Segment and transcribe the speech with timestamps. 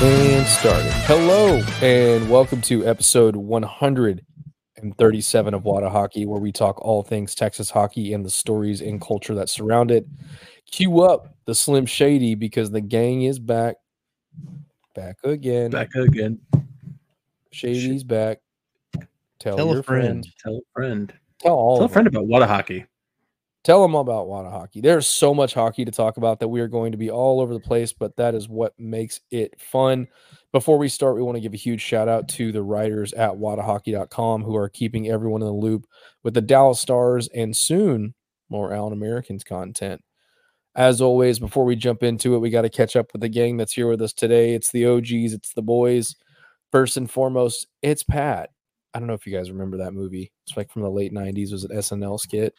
[0.00, 0.92] And started.
[1.04, 3.36] Hello, and welcome to episode
[4.82, 9.34] 137 of Whatahockey, where we talk all things Texas hockey and the stories and culture
[9.34, 10.06] that surround it.
[10.70, 13.76] Cue up the Slim Shady because the gang is back.
[14.94, 15.70] Back again.
[15.70, 16.38] Back again.
[17.50, 18.38] Shady's back.
[19.38, 20.24] Tell, Tell your a friend.
[20.24, 20.26] friend.
[20.42, 21.12] Tell a friend.
[21.40, 21.94] Tell all Tell a of them.
[21.94, 22.84] friend about water hockey.
[23.64, 24.80] Tell them about Whatahockey.
[24.82, 27.52] There's so much hockey to talk about that we are going to be all over
[27.52, 30.08] the place, but that is what makes it fun.
[30.50, 33.32] Before we start, we want to give a huge shout out to the writers at
[33.32, 35.84] whatahockey.com who are keeping everyone in the loop
[36.22, 38.14] with the Dallas Stars and soon
[38.48, 40.02] more Allen Americans content.
[40.74, 43.58] As always, before we jump into it, we got to catch up with the gang
[43.58, 44.54] that's here with us today.
[44.54, 46.16] It's the OGs, it's the boys.
[46.72, 48.50] First and foremost, it's Pat.
[48.94, 50.32] I don't know if you guys remember that movie.
[50.46, 51.48] It's like from the late 90s.
[51.48, 52.54] It was an SNL skit.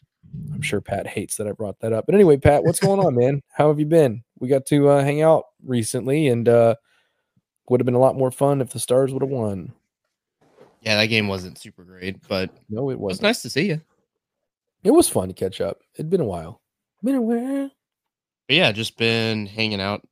[0.54, 2.06] I'm sure Pat hates that I brought that up.
[2.06, 3.42] But anyway, Pat, what's going on, man?
[3.52, 4.24] How have you been?
[4.40, 6.76] We got to uh, hang out recently and uh
[7.70, 9.74] would have been a lot more fun if the Stars would have won.
[10.82, 13.24] Yeah, that game wasn't super great, but it No, it was wasn't.
[13.24, 13.82] nice to see you.
[14.84, 15.82] It was fun to catch up.
[15.96, 16.62] It'd been a while.
[17.04, 17.70] Been a while.
[18.48, 20.08] But yeah, just been hanging out.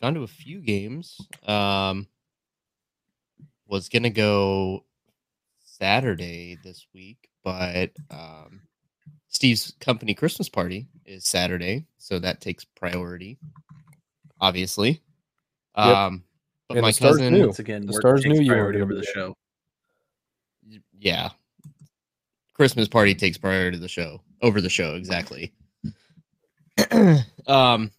[0.00, 1.16] Gone to a few games.
[1.46, 2.06] Um
[3.68, 4.84] was gonna go
[5.64, 8.62] Saturday this week, but um
[9.28, 13.38] Steve's company Christmas party is Saturday, so that takes priority,
[14.40, 15.00] obviously.
[15.76, 15.86] Yep.
[15.96, 16.24] Um
[16.70, 17.46] but And my the Stars cousin knew.
[17.46, 19.36] Once again, The Stars takes knew you were priority over the show.
[20.96, 21.30] yeah.
[22.54, 25.52] Christmas party takes priority to the show over the show exactly.
[27.48, 27.90] Um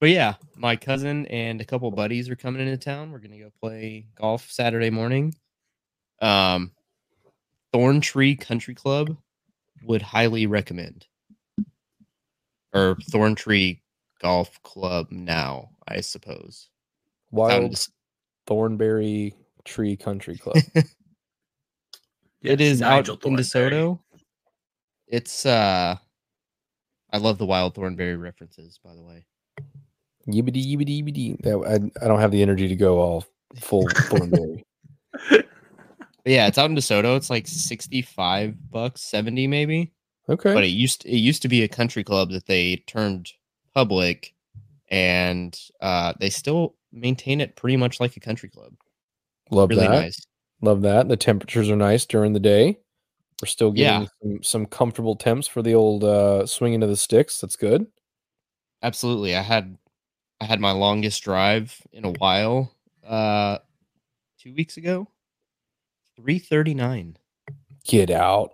[0.00, 3.12] but yeah my cousin and a couple buddies are coming into town.
[3.12, 5.34] We're gonna go play golf saturday morning.
[6.22, 6.70] Um
[7.72, 9.16] thorn tree country club
[9.84, 11.06] would highly recommend.
[12.72, 13.82] Or thorn tree
[14.22, 16.68] golf club now i suppose.
[17.30, 17.90] Found Wild this-
[18.48, 20.56] Thornberry Tree Country Club.
[20.74, 20.86] it
[22.42, 24.00] Yes, is Nigel out in DeSoto.
[25.06, 25.96] It's uh
[27.12, 29.24] I love the wild thornberry references, by the way.
[30.28, 31.40] yibbity yibbity yibbity.
[31.42, 31.58] That
[32.00, 33.24] I, I don't have the energy to go all
[33.56, 34.64] full Thornberry.
[36.24, 37.16] Yeah, it's out in DeSoto.
[37.16, 39.92] It's like 65 bucks, 70 maybe.
[40.28, 40.52] Okay.
[40.52, 43.30] But it used it used to be a country club that they turned
[43.74, 44.34] public
[44.90, 48.72] and uh they still maintain it pretty much like a country club.
[49.50, 49.90] Love Really that.
[50.00, 50.26] nice.
[50.62, 51.08] Love that.
[51.08, 52.78] The temperatures are nice during the day.
[53.42, 54.00] We're still Yeah.
[54.00, 57.40] getting some, some comfortable temps for the old uh, swinging of the sticks.
[57.40, 57.86] That's good.
[58.82, 59.36] Absolutely.
[59.36, 59.76] I had
[60.40, 62.74] I had my longest drive in a while
[63.06, 63.58] uh
[64.40, 65.06] 2 weeks ago.
[66.16, 67.16] 339.
[67.84, 68.50] Get out.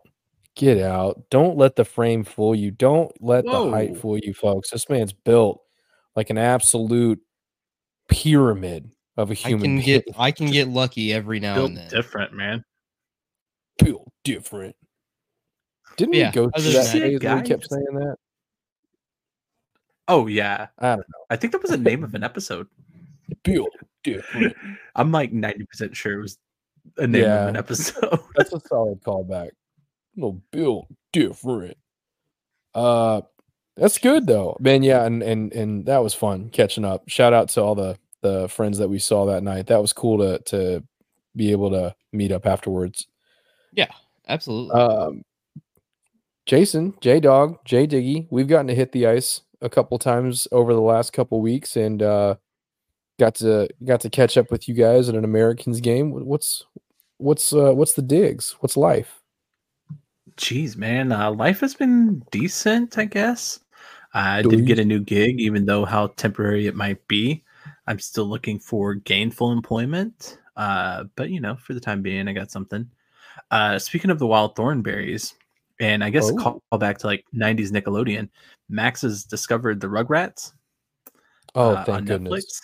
[0.57, 1.23] Get out.
[1.31, 2.71] Don't let the frame fool you.
[2.71, 4.71] Don't let the height fool you, folks.
[4.71, 5.64] This man's built
[6.17, 7.21] like an absolute
[8.09, 9.85] pyramid of a human I can being.
[9.87, 11.89] get I can get lucky every now Built and then.
[11.91, 12.65] different, man.
[13.79, 14.77] built different.
[15.97, 18.17] Didn't Yeah, we go other through that that- phase where we kept saying that?
[20.09, 21.25] Oh yeah, I don't know.
[21.31, 22.67] I think that was the name of an episode.
[23.43, 23.71] Built
[24.03, 24.55] different.
[24.95, 26.39] I'm like 90 percent sure it was
[26.99, 27.43] a name Yeah.
[27.45, 28.19] of an episode.
[28.37, 29.51] That's a solid callback.
[30.17, 31.77] No, built different.
[32.75, 33.23] Uh,
[33.77, 34.83] that's good though, man.
[34.83, 37.09] Yeah, and and and that was fun catching up.
[37.09, 39.67] Shout out to all the the friends that we saw that night.
[39.67, 40.83] That was cool to to
[41.37, 43.07] be able to meet up afterwards.
[43.73, 43.91] Yeah,
[44.29, 44.81] absolutely.
[44.81, 45.25] Um,
[46.47, 50.75] Jason, J Dog, J Diggy, we've gotten to hit the ice a couple times over
[50.75, 52.37] the last couple weeks, and uh,
[53.19, 56.11] got to got to catch up with you guys at an Americans game.
[56.11, 56.65] What's
[57.19, 58.55] what's uh, what's the digs?
[58.61, 59.21] What's life?
[60.37, 63.61] Jeez, man, uh, life has been decent, I guess.
[64.15, 64.65] I Do did you?
[64.65, 67.43] get a new gig, even though how temporary it might be.
[67.87, 70.39] I'm still looking for gainful employment.
[70.57, 72.89] Uh, but you know, for the time being, I got something.
[73.51, 75.35] Uh, speaking of the wild thornberries,
[75.81, 76.37] and I guess Oh.
[76.37, 78.29] call, call back to like '90s Nickelodeon.
[78.69, 80.53] Max has discovered the Rugrats
[81.55, 82.45] Oh, uh, thank goodness.
[82.45, 82.61] Netflix,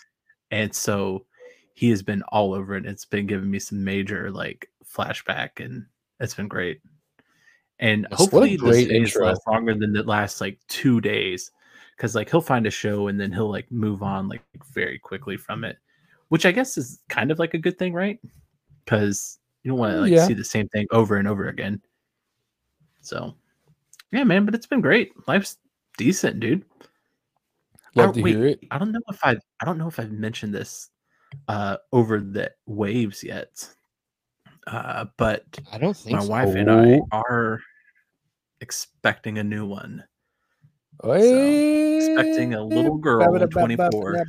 [0.50, 1.26] and so
[1.74, 2.86] he has been all over it.
[2.86, 5.86] It's been giving me some major like flashback, and
[6.20, 6.80] it's been great.
[7.80, 9.26] And That's- hopefully, this is intro.
[9.26, 11.50] last longer than it lasts like two days,
[11.96, 14.42] because like he'll find a show and then he'll like move on like
[14.72, 15.78] very quickly from it,
[16.28, 18.20] which I guess is kind of like a good thing, right?
[18.84, 20.26] Because you don't want to like Yeah.
[20.26, 21.80] see the same thing over and over again.
[23.00, 23.34] So,
[24.12, 25.12] yeah, man, but it's been great.
[25.26, 25.56] Life's
[25.96, 26.64] decent, dude.
[27.94, 28.60] Love I- to wait, hear it.
[28.70, 30.90] I don't know if I I don't know if I've mentioned this
[31.48, 33.66] uh over the waves yet.
[34.66, 36.30] Uh but I don't think my so.
[36.30, 37.60] wife and I are
[38.60, 40.04] expecting a new one.
[41.02, 44.26] So, expecting a little girl in 24.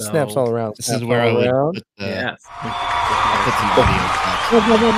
[0.00, 0.74] Snaps all around.
[0.76, 2.42] This is where I would put the, yes.
[2.42, 3.82] put some oh.
[3.82, 4.90] audio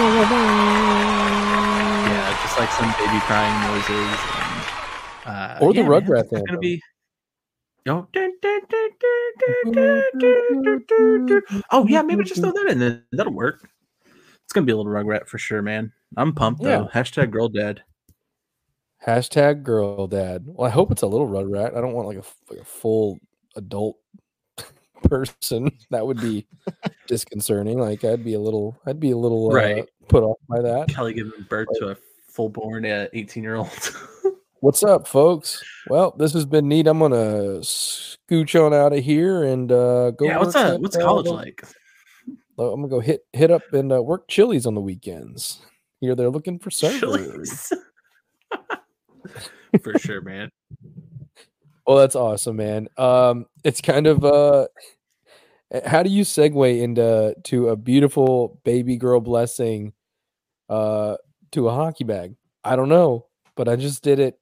[2.09, 4.19] Yeah, just like some baby crying noises.
[4.39, 4.63] And,
[5.27, 6.45] uh, or the yeah, Rugrat thing.
[6.45, 6.81] going to be.
[7.87, 8.07] Oh.
[11.73, 13.03] oh, yeah, maybe just throw that in.
[13.13, 13.69] That'll work.
[14.45, 15.93] It's going to be a little Rugrat for sure, man.
[16.17, 16.89] I'm pumped though.
[16.93, 17.83] Hashtag girl dad.
[19.07, 20.45] Hashtag girl dad.
[20.47, 21.77] Well, I hope it's a little rugrat.
[21.77, 23.19] I don't want like a like a full
[23.57, 23.97] adult
[25.05, 25.71] person.
[25.91, 26.47] That would be
[27.09, 27.79] disconcerting.
[27.79, 29.89] Like I'd be a little, I'd be a little uh, Right.
[30.09, 30.89] put off by that.
[30.89, 31.97] Kelly giving birth to a
[32.29, 33.69] full born uh, 18 year old.
[34.61, 35.61] What's up, folks?
[35.89, 36.87] Well, this has been neat.
[36.87, 40.25] I'm gonna scooch on out of here and uh, go.
[40.27, 41.65] yeah, what's uh, what's uh, college like?
[42.59, 45.63] I'm gonna go hit hit up and uh, work Chili's on the weekends.
[46.03, 47.73] Here they're looking for servers.
[49.83, 50.51] For sure, man.
[51.87, 52.89] Well, that's awesome, man.
[52.99, 54.67] Um, it's kind of uh,
[55.87, 59.93] how do you segue into to a beautiful baby girl blessing,
[60.69, 61.19] uh,
[61.53, 62.35] to a hockey bag?
[62.65, 64.41] I don't know, but I just did it.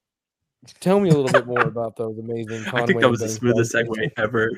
[0.79, 2.65] Tell me a little bit more about those amazing.
[2.73, 4.49] I think that was the smoothest segue ever.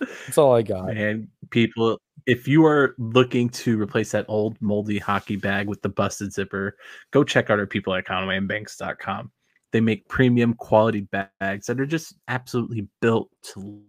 [0.00, 0.96] That's all I got.
[0.96, 5.88] And people, if you are looking to replace that old moldy hockey bag with the
[5.88, 6.76] busted zipper,
[7.12, 9.30] go check out our people at ConwayandBanks.com.
[9.72, 13.80] They make premium quality bags that are just absolutely built to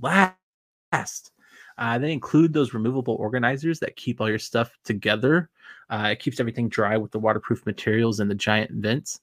[0.00, 1.30] last.
[1.78, 5.50] Uh, they include those removable organizers that keep all your stuff together.
[5.90, 9.20] Uh, it keeps everything dry with the waterproof materials and the giant vents.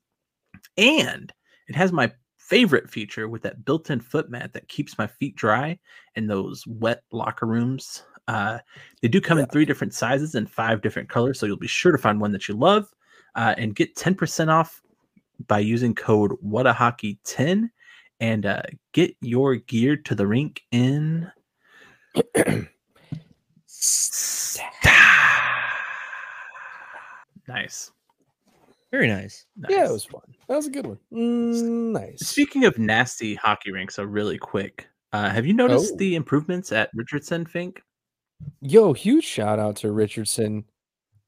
[0.77, 1.33] And
[1.67, 5.79] it has my favorite feature with that built-in foot mat that keeps my feet dry
[6.15, 8.03] in those wet locker rooms.
[8.27, 8.59] Uh,
[9.01, 11.91] they do come in three different sizes and five different colors, so you'll be sure
[11.91, 12.87] to find one that you love
[13.35, 14.81] uh, and get 10% off
[15.47, 17.69] by using code WhatAHockey10
[18.19, 18.61] and uh,
[18.93, 21.29] get your gear to the rink in
[27.47, 27.91] nice.
[28.91, 29.45] Very nice.
[29.69, 30.21] Yeah, it was fun.
[30.47, 30.99] That was a good one.
[31.11, 32.19] Mm, nice.
[32.19, 35.97] Speaking of nasty hockey rinks, so really quick, uh, have you noticed Oh.
[35.97, 37.81] the improvements at Richardson Fink?
[38.61, 40.65] Yo, huge shout out to Richardson.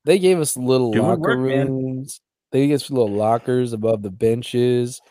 [0.05, 1.67] They gave us little Doing locker work, man.
[1.71, 2.21] rooms.
[2.51, 5.01] They gave us little lockers above the benches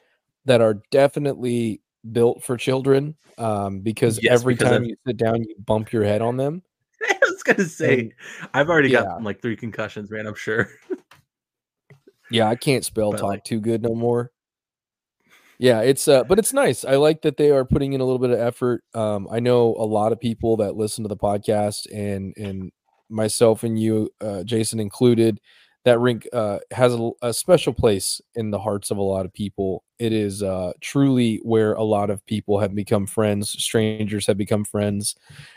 [0.45, 1.81] that are definitely
[2.13, 3.17] built for children.
[3.39, 6.37] Um, because Yes, every because time I've- you sit down, you bump your head on
[6.37, 6.63] them.
[7.03, 8.13] I was gonna say, And-
[8.55, 9.03] I've already yeah.
[9.03, 10.27] got like three concussions, man.
[10.27, 10.69] I'm sure.
[12.31, 14.31] Yeah, I can't spell But, talk like- too good no more.
[15.65, 16.85] Yeah, it's uh but it's nice.
[16.85, 18.83] I like that they are putting in a little bit of effort.
[18.95, 22.73] Um I know a lot of people that listen to the podcast and and
[23.09, 25.41] myself and you uh Jason included
[25.85, 29.33] that rink uh has a, a special place in the hearts of a lot of
[29.33, 29.85] people.
[29.99, 34.65] It is uh truly where a lot of people have become friends, strangers have become
[34.65, 35.15] friends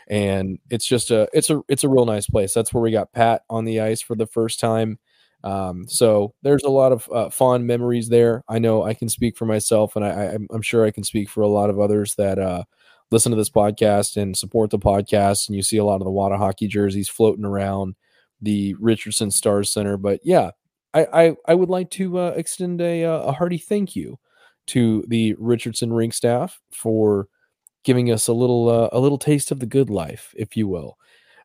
[0.08, 2.54] and it's just a it's a it's a real nice place.
[2.54, 4.98] That's where we got Pat on the ice for the first time.
[5.44, 8.42] Um, so there's a lot of uh, fond memories there.
[8.48, 11.42] I know I can speak for myself, and I, I'm sure I can speak for
[11.42, 12.64] a lot of others that uh,
[13.10, 15.48] listen to this podcast and support the podcast.
[15.48, 17.94] And you see a lot of the Whatahockey jerseys floating around
[18.40, 19.96] the Richardson Stars Center.
[19.96, 20.50] But yeah,
[20.94, 24.18] I I, I would like to uh, extend a uh, a hearty thank you
[24.68, 27.28] to the Richardson rink staff for
[27.84, 30.98] giving us a little uh, a little taste of the good life, if you will.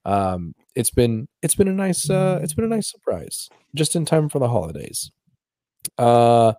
[0.05, 4.05] Um, it's been it's been a nice uh, it's been a nice surprise just in
[4.05, 5.11] time for the holidays.
[5.97, 6.53] Uh,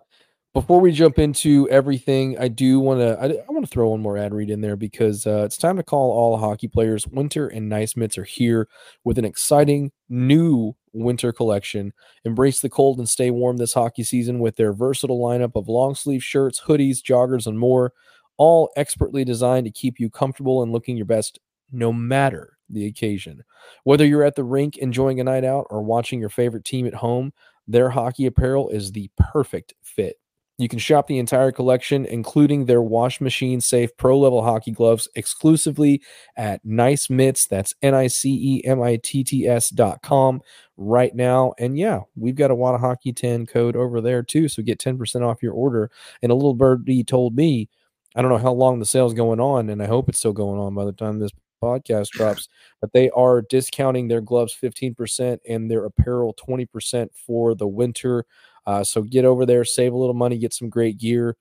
[0.53, 4.01] before we jump into everything, I do want to I, I want to throw one
[4.01, 7.07] more ad read in there because uh, it's time to call all hockey players.
[7.07, 8.67] Winter and Nice Mitts are here
[9.03, 11.91] with an exciting new winter collection.
[12.23, 15.93] Embrace the cold and stay warm this hockey season with their versatile lineup of long
[15.93, 17.91] sleeve shirts, hoodies, joggers, and more,
[18.37, 21.37] all expertly designed to keep you comfortable and looking your best
[21.71, 23.43] no matter the occasion.
[23.83, 26.93] Whether you're at the rink enjoying a night out or watching your favorite team at
[26.95, 27.33] home,
[27.67, 30.17] their hockey apparel is the perfect fit.
[30.57, 35.07] You can shop the entire collection, including their wash machine safe pro level hockey gloves,
[35.15, 36.01] exclusively
[36.37, 37.45] at Nice Mitts.
[37.47, 40.41] That's N I C E M I T T S dot com
[40.77, 41.53] right now.
[41.59, 44.47] And yeah, we've got a Whatahockey 10 code over there too.
[44.47, 45.91] So get 10% off your order.
[46.21, 47.67] And a little birdie told me,
[48.15, 50.57] I don't know how long the sale's going on, and I hope it's still going
[50.57, 51.31] on by the time this
[51.65, 52.47] podcast drops,
[52.81, 58.25] but they are discounting their gloves 15% and their apparel 20% for the winter.
[58.65, 61.35] Uh, so get over there, save a little money, get some great gear.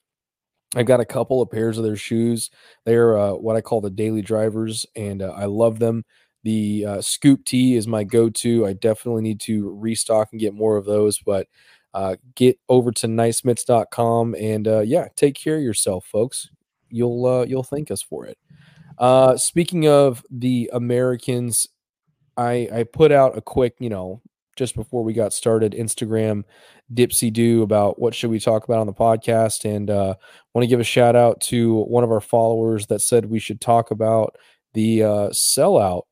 [0.76, 2.50] I've got a couple of pairs of their shoes.
[2.84, 6.04] They're uh, what I call the daily drivers, and uh, I love them.
[6.42, 8.66] The uh, Scoop T is my go-to.
[8.66, 11.46] I definitely need to restock and get more of those, but
[11.94, 16.50] uh, get over to nicemitts.com and uh, yeah, take care of yourself, folks.
[16.90, 18.36] You'll uh, you'll thank us for it.
[18.98, 21.66] Uh, speaking of the Americans,
[22.36, 24.22] I I put out a quick, you know,
[24.56, 26.44] just before we got started, Instagram
[26.92, 30.14] dipsy do about what should we talk about on the podcast, and uh,
[30.54, 33.60] want to give a shout out to one of our followers that said we should
[33.60, 34.36] talk about
[34.74, 36.02] the uh, sellout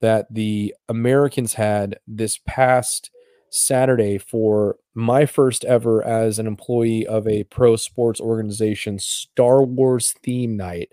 [0.00, 3.10] that the Americans had this past
[3.50, 10.14] Saturday for my first ever as an employee of a pro sports organization Star Wars
[10.22, 10.92] theme night.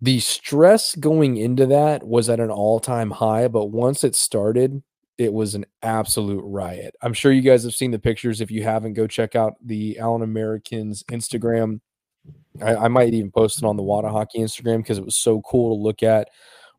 [0.00, 4.82] The stress going into that was at an all time high, but once it started,
[5.16, 6.94] it was an absolute riot.
[7.02, 8.40] I'm sure you guys have seen the pictures.
[8.40, 11.80] If you haven't, go check out the Allen Americans Instagram.
[12.62, 15.76] I, I might even post it on the Whatahockey Instagram because it was so cool
[15.76, 16.28] to look at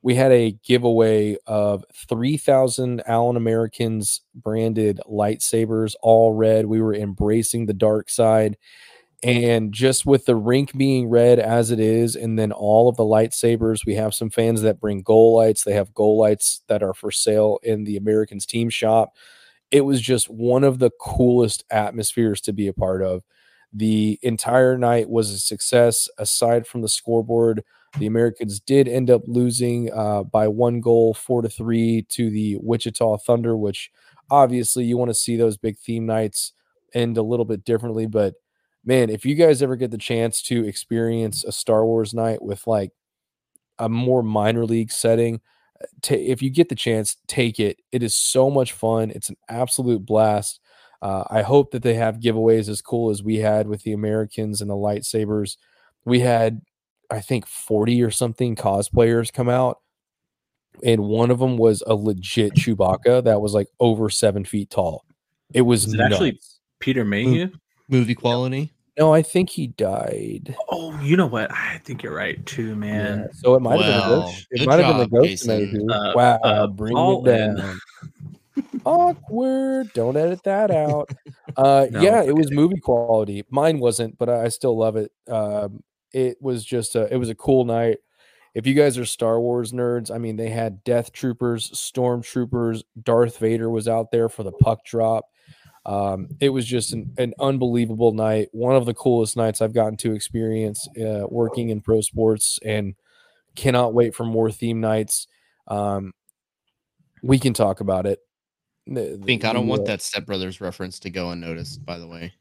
[0.01, 6.65] we had a giveaway of 3,000 Allen Americans branded lightsabers, all red.
[6.65, 8.57] We were embracing the dark side.
[9.21, 13.03] And just with the rink being red as it is, and then all of the
[13.03, 15.63] lightsabers, we have some fans that bring goal lights.
[15.63, 19.13] They have goal lights that are for sale in the Americans team shop.
[19.71, 23.23] It was just one of the coolest atmospheres to be a part of.
[23.73, 27.63] The entire night was a success, aside from the scoreboard
[27.97, 32.57] the Americans did end up losing uh, by one goal, four to three, to the
[32.61, 33.89] Wichita Thunder, which
[34.29, 36.53] obviously you want to see those big theme nights
[36.93, 38.05] end a little bit differently.
[38.05, 38.35] But
[38.83, 42.65] man, if you guys ever get the chance to experience a Star Wars night with
[42.67, 42.91] like
[43.77, 45.41] a more minor league setting,
[45.81, 47.77] uh, t- if you get the chance, take it.
[47.91, 49.12] It is so much fun.
[49.12, 50.59] It's an absolute blast.
[51.01, 54.59] Uh, I hope that they have giveaways as cool as we had with the Americans
[54.59, 55.55] and the lightsabers.
[56.05, 56.62] We had
[57.09, 59.79] I think 40 or something cosplayers come out.
[60.83, 65.03] And one of them was a legit Chewbacca that was like over seven feet tall.
[65.53, 66.39] It was, was it actually
[66.79, 67.50] Peter Mayhew?
[67.89, 68.72] Movie quality?
[69.00, 70.55] No, I think he died.
[70.69, 71.50] Oh, you know what?
[71.51, 73.19] I think you're right too, man.
[73.19, 74.48] Yeah, so it might well, have been the ghost.
[74.51, 75.89] It might have been the ghost Mayhew.
[75.89, 77.79] Uh, wow, uh, bring it down.
[78.86, 79.93] Awkward.
[79.93, 81.10] Don't edit that out.
[81.55, 83.46] Uh, no, yeah, it was movie quality.
[83.50, 85.12] Mine wasn't, but I still love it.
[85.29, 85.81] Um,
[86.12, 88.00] it was just a it was a cool night.
[88.53, 93.38] If you guys are Star Wars nerds, I mean, they had Death Troopers, Stormtroopers, Darth
[93.38, 95.25] Vader was out there for the puck drop.
[95.86, 98.50] Um, it was just an, an, unbelievable night.
[98.51, 102.95] One of the coolest nights I've gotten to experience uh, working in pro sports, and
[103.55, 105.27] cannot wait for more theme nights.
[105.67, 106.13] Um,
[107.24, 108.19] we can talk about it.
[108.89, 111.86] I think I don't want that Step Brothers reference to go unnoticed.
[111.86, 112.33] By the way.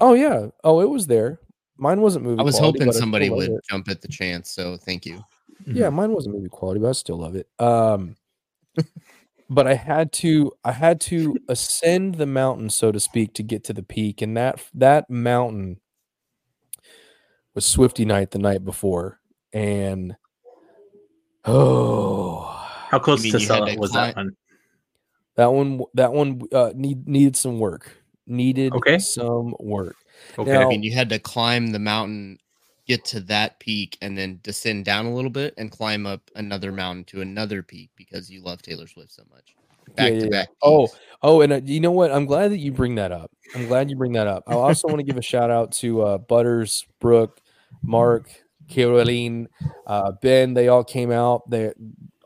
[0.00, 0.48] Oh yeah.
[0.64, 1.40] Oh, it was there.
[1.76, 2.40] Mine wasn't movie.
[2.40, 3.60] I was quality, hoping somebody would it.
[3.70, 5.22] jump at the chance, so thank you.
[5.66, 5.96] Yeah, mm-hmm.
[5.96, 7.48] mine wasn't movie quality, but I still love it.
[7.58, 8.16] Um,
[9.48, 13.64] but I had to I had to ascend the mountain, so to speak, to get
[13.64, 15.80] to the peak, and that that mountain
[17.54, 19.20] was Swifty night the night before,
[19.52, 20.16] and
[21.44, 22.42] oh,
[22.90, 24.06] how close to sell was climb?
[24.08, 24.36] that one?
[25.36, 27.96] That one, that one uh, need needed some work.
[28.26, 28.98] Needed okay.
[28.98, 29.96] some work.
[30.38, 30.52] Okay.
[30.52, 32.38] Now, I mean, you had to climb the mountain,
[32.88, 36.72] get to that peak, and then descend down a little bit and climb up another
[36.72, 39.54] mountain to another peak because you love Taylor Swift so much.
[39.94, 40.48] Back yeah, to back.
[40.62, 40.88] Oh,
[41.22, 42.10] oh, and uh, you know what?
[42.10, 43.30] I'm glad that you bring that up.
[43.54, 44.44] I'm glad you bring that up.
[44.46, 47.40] I also want to give a shout out to uh, Butters, Brooke,
[47.82, 48.30] Mark,
[48.68, 49.48] Caroline,
[49.86, 50.54] uh, Ben.
[50.54, 51.48] They all came out.
[51.48, 51.72] They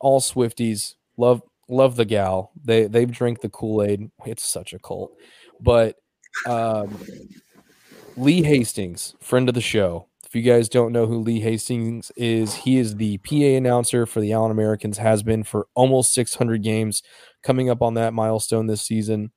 [0.01, 0.95] all Swifties.
[1.17, 2.53] Love love the gal.
[2.65, 4.11] They they've drank the Kool Aid.
[4.27, 5.13] It's such a cult,
[5.61, 5.97] but
[6.47, 6.99] um,
[8.17, 10.07] Lee Hastings, friend of the show.
[10.33, 14.23] If you guys don't know who Lee Hastings is, he is the PA announcer for
[14.23, 17.03] the Allen Americans, has been for almost 600 games,
[17.43, 19.31] coming up on that milestone this season.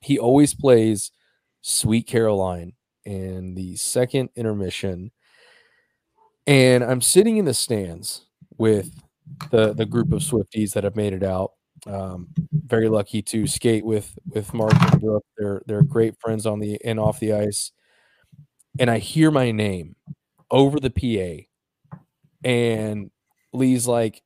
[0.00, 1.12] He always plays
[1.60, 2.72] Sweet Caroline
[3.04, 5.10] in the second intermission.
[6.46, 8.24] And I'm sitting in the stands
[8.56, 8.98] with
[9.50, 11.52] the the group of Swifties that have made it out.
[11.86, 15.26] Um, very lucky to skate with with Mark and Brooke.
[15.36, 17.72] They're they're great friends on the and off the ice
[18.78, 19.96] and I hear my name
[20.50, 21.98] over the PA,
[22.42, 23.10] and
[23.52, 24.22] Lee's like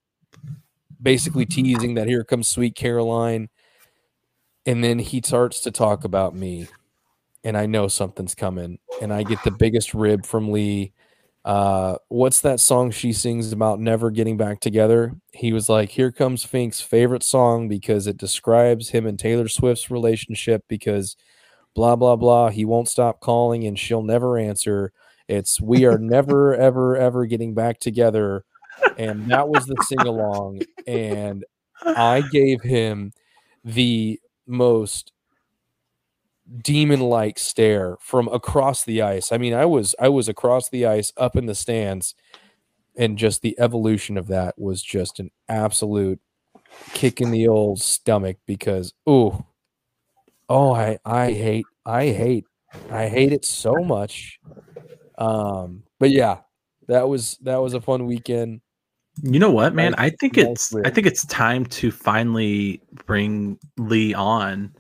[1.01, 3.49] basically teasing that here comes Sweet Caroline,
[4.67, 6.69] and then he starts to talk about me,
[7.45, 10.93] and I know something's coming, and I get the biggest rib from Lee.
[11.45, 15.15] Uh, what's that song she sings about never getting back together?
[15.33, 19.91] He was like, Here comes Fink's favorite song because it describes him and Taylor Swift's
[19.91, 21.17] relationship because
[21.79, 22.49] blah blah blah.
[22.51, 24.93] He won't stop calling, and she'll never answer.
[25.29, 28.45] It's we are never ever ever getting back together,
[28.99, 30.63] and that was the sing along.
[30.89, 31.45] And
[31.87, 33.13] I gave him
[33.65, 35.13] the most
[36.63, 39.31] demon like stare from across the ice.
[39.31, 42.17] I mean, I was I was across the ice up in the stands
[42.97, 46.19] and just the evolution of that was just an absolute
[46.93, 49.47] kick in the old stomach because oh
[50.49, 52.45] oh I I hate I hate
[52.91, 54.41] I hate it so much.
[55.17, 56.39] Um but yeah,
[56.87, 58.61] that was that was a fun weekend.
[59.23, 59.95] You know what, man?
[59.99, 64.73] I think it's I think it's time to finally bring Lee on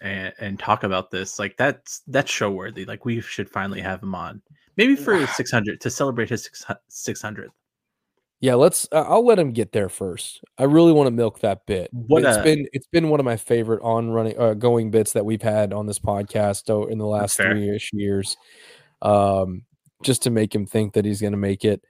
[0.00, 1.38] and, and talk about this.
[1.38, 2.84] Like that's that's show worthy.
[2.84, 4.42] Like we should finally have him on.
[4.76, 6.48] Maybe for 600 to celebrate his
[6.90, 7.48] 600th.
[8.44, 8.86] Yeah, let's.
[8.92, 10.44] Uh, I'll let him get there first.
[10.58, 11.88] I really want to milk that bit.
[11.92, 15.14] What it's a- been it's been one of my favorite on running uh, going bits
[15.14, 18.36] that we've had on this podcast oh, in the last three ish years.
[19.00, 19.62] Um,
[20.02, 21.86] just to make him think that he's going to make it,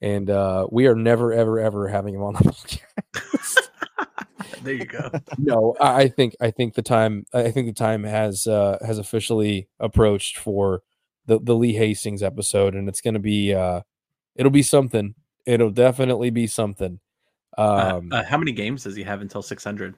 [0.00, 3.56] and uh, we are never ever ever having him on the podcast.
[4.62, 5.10] There you go.
[5.38, 8.98] no, I I think I think the time I think the time has uh, has
[8.98, 10.82] officially approached for
[11.26, 13.80] the the Lee Hastings episode, and it's going to be uh,
[14.36, 15.16] it'll be something.
[15.46, 17.00] It'll definitely be something.
[17.56, 19.94] Uh, Um, uh, how many games does he have until 600?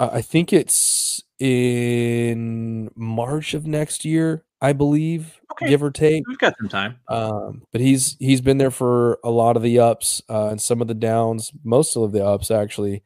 [0.00, 5.68] Uh, I think it's in March of next year, I believe, Okay.
[5.68, 6.26] give or take.
[6.26, 6.96] We've got some time.
[7.08, 10.80] Um, but he's he's been there for a lot of the ups uh, and some
[10.80, 13.02] of the downs, most of the ups actually.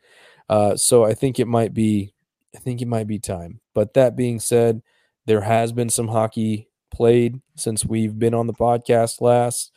[0.48, 2.12] Uh, so I think it might be,
[2.54, 3.60] I think it might be time.
[3.74, 4.82] But that being said,
[5.26, 9.70] there has been some hockey played since we've been on the podcast last.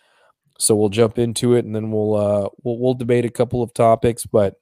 [0.63, 3.73] So we'll jump into it and then we'll uh, we'll we'll debate a couple of
[3.73, 4.25] topics.
[4.25, 4.55] But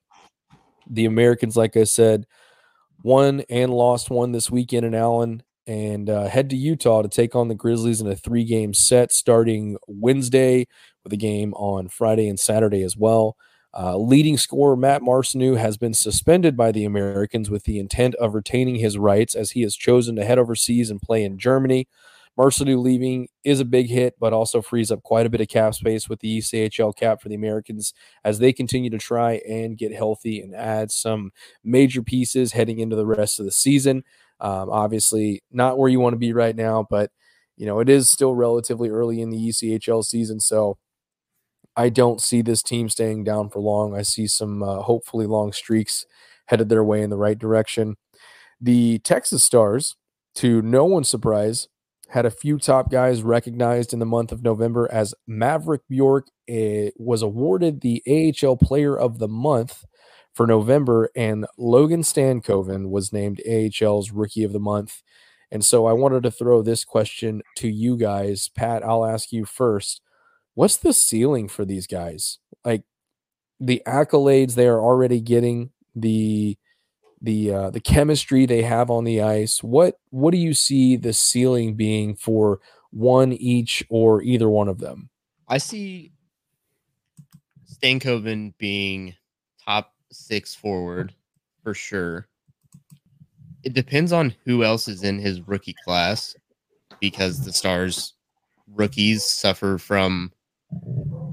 [0.90, 2.26] the Americans, like I said,
[3.04, 7.36] won and lost one this weekend in Allen and uh, head to Utah to take
[7.36, 10.68] on the Grizzlies in a three game set starting Wednesday
[11.04, 13.38] with a game on Friday and Saturday as well.
[13.74, 18.34] Uh, leading scorer Matt Marcinew has been suspended by the Americans with the intent of
[18.34, 21.88] retaining his rights as he has chosen to head overseas and play in Germany.
[22.42, 25.76] Marcinew leaving is a big hit, but also frees up quite a bit of cap
[25.76, 29.94] space with the ECHL cap for the Americans as they continue to try and get
[29.94, 31.30] healthy and add some
[31.64, 34.04] major pieces heading into the rest of the season.
[34.40, 37.12] Um, obviously, not where you want to be right now, but
[37.58, 40.80] you know it is still relatively early in the ECHL season, so
[41.78, 43.96] I don't see this team staying down for long.
[43.96, 46.08] I see some uh, hopefully long streaks
[46.48, 47.98] headed their way in the right direction.
[48.60, 49.96] The Texas Stars,
[50.38, 51.68] to no one's surprise,
[52.12, 56.90] had a few top guys recognized in the month of November as Maverick Bourque eh,
[56.98, 59.86] was awarded the AHL Player of the Month
[60.34, 65.02] for November, and Logan Stankoven was named AHL's Rookie of the Month.
[65.52, 68.50] And so I wanted to throw this question to you guys.
[68.50, 70.02] Pat, I'll ask you first.
[70.54, 72.40] What's the ceiling for these guys?
[72.66, 72.84] Like
[73.58, 76.58] the accolades they are already getting, the
[77.22, 79.62] the uh, the chemistry they have on the ice.
[79.64, 82.60] What what do you see the ceiling being for
[82.92, 85.10] one each or either one of them?
[85.48, 86.12] I see
[87.70, 89.16] Stankoven being
[89.64, 91.14] top six forward
[91.64, 92.28] for sure.
[93.64, 96.36] It depends on who else is in his rookie class
[97.00, 98.14] because the Stars
[98.74, 100.32] rookies suffer from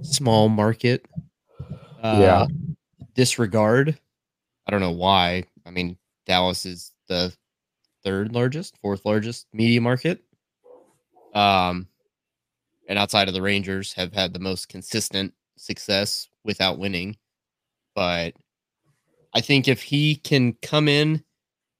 [0.02, 1.06] small market
[2.02, 2.46] uh, Yeah.
[3.14, 3.98] disregard.
[4.66, 5.44] I don't know why.
[5.68, 7.32] I mean, Dallas is the
[8.02, 10.24] third largest, fourth largest media market.
[11.34, 11.88] Um,
[12.88, 17.16] and outside of the Rangers, have had the most consistent success without winning.
[17.94, 18.34] But
[19.34, 21.22] I think if he can come in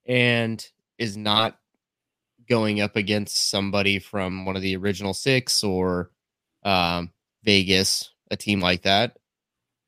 [0.05, 0.65] and
[0.99, 1.57] is not
[2.47, 6.11] going up against somebody from one of the original six or
[6.63, 7.11] um,
[7.43, 9.17] Vegas, a team like that,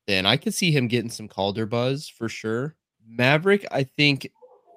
[0.08, 2.76] then I could see him getting some Calder buzz for sure.
[3.08, 4.32] Maverick, I think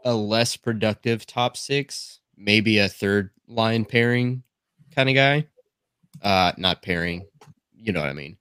[0.05, 4.43] a less productive top six, maybe a third line pairing
[4.95, 5.47] kind of guy.
[6.23, 7.27] Uh, not pairing,
[7.75, 8.37] you know what I mean.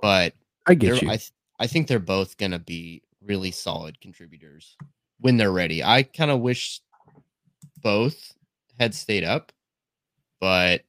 [0.00, 0.34] But
[0.66, 4.76] I they're, I, th- I think they're both gonna be really solid contributors
[5.20, 5.82] when they're ready.
[5.82, 6.80] I kind of wish
[7.82, 8.34] both
[8.78, 9.52] had stayed up,
[10.40, 10.82] but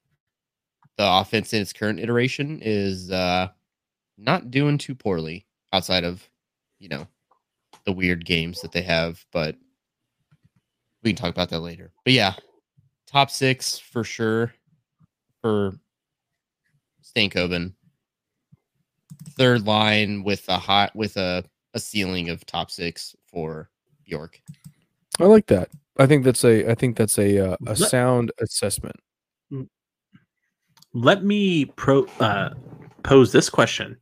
[0.97, 3.49] the offense in its current iteration is uh,
[4.17, 6.27] not doing too poorly outside of
[6.79, 7.07] you know
[7.85, 9.23] the weird games that they have.
[9.31, 9.55] But
[11.03, 11.91] we can talk about that later.
[12.03, 12.33] But yeah,
[13.07, 14.53] top six for sure
[15.41, 15.79] for
[17.03, 17.73] Stankoven.
[19.37, 21.43] Third line with a hot with a,
[21.73, 23.69] a ceiling of top six for
[24.09, 24.41] Bourque.
[25.19, 25.69] I like that.
[25.97, 28.95] I think that's a I think that's a uh, a Let- sound assessment.
[30.93, 32.53] Let me pro uh,
[33.03, 33.97] pose this question: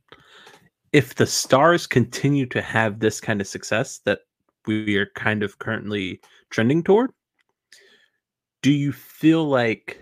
[0.94, 4.20] If the Stars continue to have this kind of success that
[4.64, 7.10] we are kind of currently trending toward,
[8.62, 10.00] do you feel like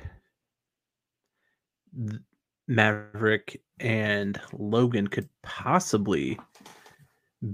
[2.69, 6.39] Maverick and Logan could possibly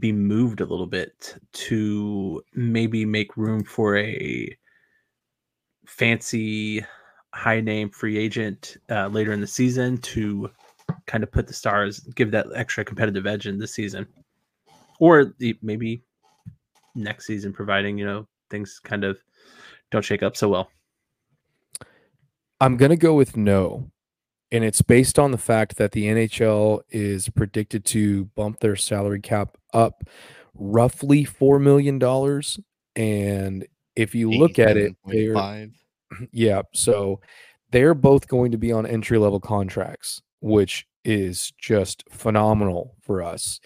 [0.00, 4.58] be moved a little bit to maybe make room for a
[5.86, 6.84] fancy
[7.32, 10.50] high name free agent uh, later in the season to
[11.08, 14.06] kind of put the stars give that extra competitive edge in this season
[15.00, 16.02] or the, maybe
[16.94, 19.18] next season providing you know things kind of
[19.90, 20.70] don't shake up so well
[22.60, 23.90] I'm going to go with no.
[24.50, 29.20] And it's based on the fact that the NHL is predicted to bump their salary
[29.20, 30.04] cap up
[30.54, 32.02] roughly $4 million.
[32.96, 35.68] And if you look at it, they're,
[36.32, 37.20] yeah, so
[37.70, 43.60] they're both going to be on entry level contracts, which is just phenomenal for us.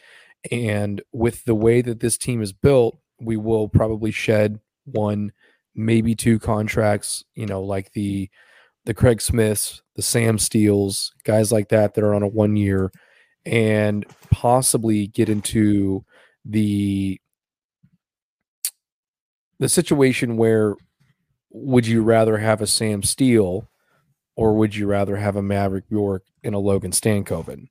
[0.50, 5.32] And with the way that this team is built, we will probably shed one,
[5.74, 8.28] maybe two contracts, you know, like the
[8.84, 12.90] the Craig Smiths, the Sam Steels, guys like that that are on a one year,
[13.46, 16.04] and possibly get into
[16.44, 17.20] the
[19.60, 20.74] the situation where
[21.50, 23.68] would you rather have a Sam Steel
[24.36, 27.68] or would you rather have a Maverick York and a Logan Stankoven?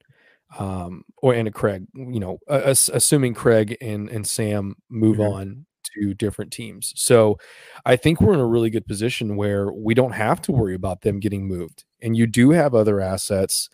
[0.60, 5.32] Um, or and a Craig, you know, uh, assuming Craig and, and Sam move Mhm.
[5.34, 6.91] on to different teams.
[6.97, 7.38] So
[7.86, 11.02] I think we're in a really good position where we don't have to worry about
[11.02, 11.86] them getting moved.
[12.02, 13.69] And you do have other assets.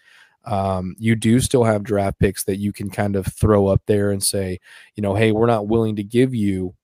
[0.45, 4.11] Um, you do still have draft picks that you can kind of throw up there
[4.11, 4.59] and say,
[4.95, 6.75] you know, hey, we're not willing to give you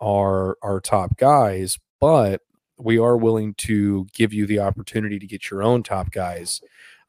[0.00, 2.40] our our top guys, but
[2.82, 6.60] we are willing to give you the opportunity to get your own top guys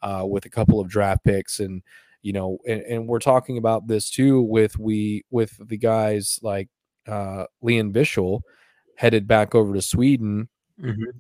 [0.01, 1.81] uh, with a couple of draft picks and
[2.21, 6.69] you know and, and we're talking about this too with we with the guys like
[7.07, 8.41] uh Lian Bichsel
[8.95, 10.49] headed back over to Sweden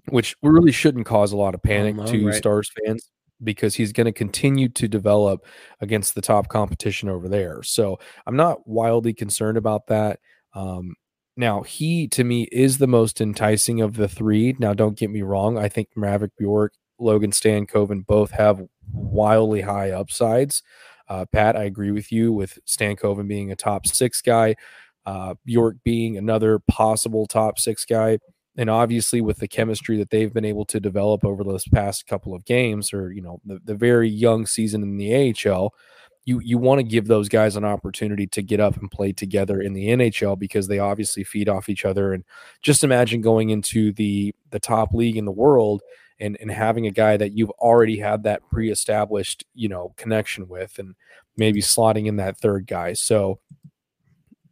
[0.09, 2.35] which really shouldn't cause a lot of panic to right.
[2.35, 3.09] Stars fans
[3.43, 5.45] because he's going to continue to develop
[5.81, 7.63] against the top competition over there.
[7.63, 10.19] So I'm not wildly concerned about that.
[10.53, 10.95] Um,
[11.37, 14.55] now he to me is the most enticing of the three.
[14.59, 18.61] Now don't get me wrong, I think Maverick Bourque, Logan Stankoven both have
[18.93, 20.63] wildly high upsides.
[21.07, 24.55] Uh, Pat, I agree with you with Stankoven being a top six guy,
[25.05, 28.19] uh, Bourque being another possible top six guy
[28.57, 32.33] and obviously with the chemistry that they've been able to develop over those past couple
[32.33, 35.73] of games or you know the, the very young season in the AHL
[36.25, 39.59] you you want to give those guys an opportunity to get up and play together
[39.59, 42.13] in the NHL because they obviously feed off each other.
[42.13, 42.23] And
[42.61, 45.81] just imagine going into the the top league in the world
[46.19, 50.77] and and having a guy that you've already had that pre-established you know connection with
[50.77, 50.95] and
[51.37, 52.93] maybe slotting in that third guy.
[52.93, 53.39] So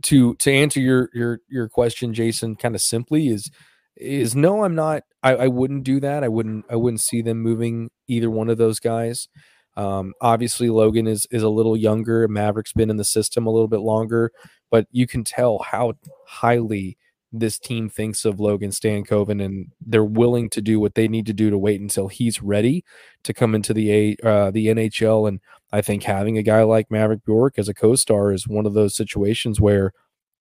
[0.04, 3.52] to to answer your your your question jason kind of simply is
[3.98, 6.24] is no i'm not I, I wouldn't do that.
[6.24, 9.28] I wouldn't i wouldn't see them moving either one of those guys
[9.80, 13.68] um obviously logan is is a little younger maverick's been in the system a little
[13.68, 14.32] bit longer
[14.70, 15.94] but you can tell how
[16.28, 16.98] highly
[17.32, 21.34] this team thinks of logan stankoven and they're willing to do what they need to
[21.34, 22.84] do to wait until he's ready
[23.24, 25.40] to come into the a uh, the nhl and
[25.72, 28.96] i think having a guy like maverick bourque as a co-star is one of those
[28.96, 29.94] situations where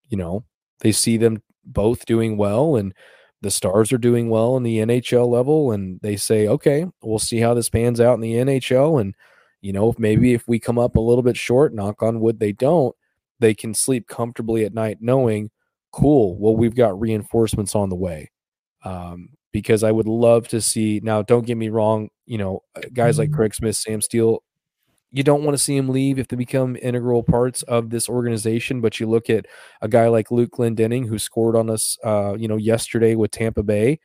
[0.09, 0.44] you know
[0.81, 2.92] they see them both doing well and
[3.40, 7.38] the stars are doing well in the NHL level and they say, okay, we'll see
[7.38, 9.01] how this pans out in the NHL.
[9.01, 9.14] And,
[9.61, 12.53] you know, maybe if we come up a little bit short, knock on wood, they
[12.53, 12.94] don't,
[13.38, 15.51] they can sleep comfortably at night knowing,
[15.92, 18.31] cool, well, we've got reinforcements on the way.
[18.85, 23.18] Um, because I would love to see now, don't get me wrong, you know, guys
[23.18, 24.42] like Craig Smith, Sam Steel,
[25.11, 28.81] you don't want to see them leave if they become integral parts of this organization.
[28.81, 29.47] But you look at
[29.81, 33.62] a guy like Luke Glendening, who scored on us, uh, you know, yesterday with Tampa
[33.62, 34.01] Bay.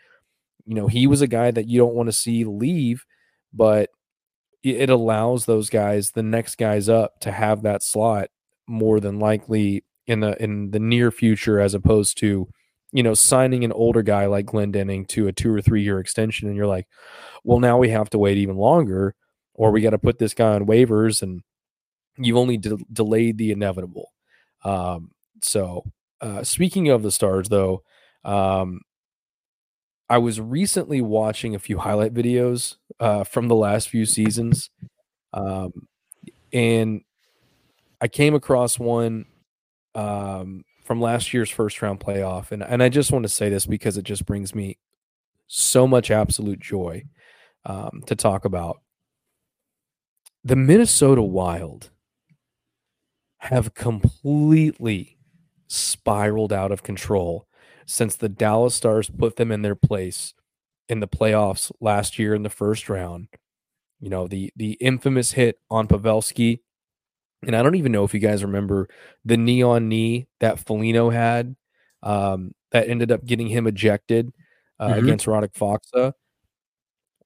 [0.65, 3.05] You know, he was a guy that you don't want to see leave,
[3.53, 3.89] but
[4.63, 8.29] it it allows those guys, the next guys up, to have that slot
[8.67, 12.47] more than likely in the in the near future, as opposed to,
[12.93, 16.47] you know, signing an older guy like Glendening to a two or three year extension,
[16.47, 16.87] and you're like,
[17.43, 19.15] well, now we have to wait even longer
[19.53, 21.41] or we got to put this guy on waivers and
[22.17, 24.09] you've only de- delayed the inevitable
[24.63, 25.11] um,
[25.41, 25.83] so
[26.21, 27.83] uh, speaking of the stars though
[28.23, 28.81] um,
[30.09, 34.69] i was recently watching a few highlight videos uh, from the last few seasons
[35.33, 35.71] um,
[36.51, 37.01] and
[38.01, 39.25] i came across one
[39.95, 43.65] um, from last year's first round playoff, and and I just want to say this
[43.65, 44.77] because it just brings me
[45.47, 47.03] so much absolute joy
[47.65, 48.81] um, to talk about.
[50.43, 51.89] The Minnesota Wild
[53.39, 55.17] have completely
[55.67, 57.47] spiraled out of control
[57.85, 60.33] since the Dallas Stars put them in their place
[60.89, 63.27] in the playoffs last year in the first round.
[63.99, 66.59] You know, the the infamous hit on Pavelski.
[67.45, 68.87] And I don't even know if you guys remember
[69.25, 71.55] the knee on knee that Foligno had
[72.01, 74.33] um, that ended up getting him ejected
[74.79, 74.97] uh, Mhm.
[75.03, 76.13] against Radek Faksa.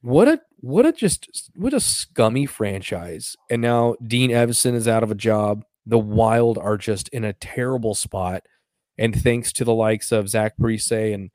[0.01, 3.35] What a what a just what a scummy franchise.
[3.49, 5.63] And now Dean Evason is out of a job.
[5.85, 8.43] The Wild are just in a terrible spot.
[8.97, 11.29] And thanks to the likes of Zach Parise and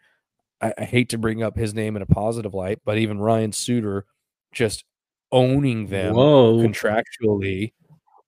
[0.61, 3.52] I, I hate to bring up his name in a positive light, but even Ryan
[3.52, 4.04] Suter
[4.52, 4.85] just
[5.30, 6.58] owning them Whoa.
[6.58, 7.72] contractually.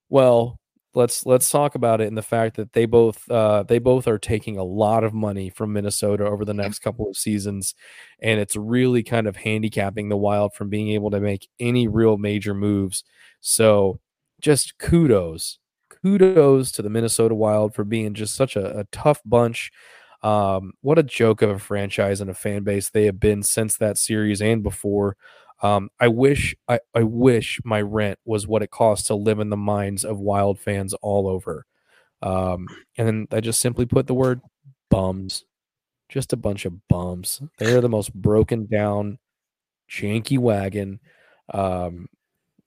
[0.09, 0.59] Well,
[0.95, 4.19] let's let's talk about it and the fact that they both uh, they both are
[4.19, 7.75] taking a lot of money from Minnesota over the next couple of seasons,
[8.21, 12.17] and it's really kind of handicapping the Wild from being able to make any real
[12.17, 13.05] major moves.
[13.41, 14.01] So,
[14.41, 15.59] just kudos,
[16.03, 19.73] kudos to the Minnesota Wild for being just such a, a tough bunch.
[20.23, 23.77] Um, what a joke of a franchise and a fan base they have been since
[23.77, 25.17] that series and before.
[25.65, 29.49] Um, I wish I, I wish my rent was what it costs to live in
[29.49, 31.65] the minds of wild fans all over.
[32.21, 34.43] Um, and then I just simply put the word
[34.91, 35.47] bums.
[36.11, 37.41] Just a bunch of bums.
[37.57, 39.19] They're the most broken down,
[39.91, 41.01] janky wagon.
[41.53, 42.09] Um,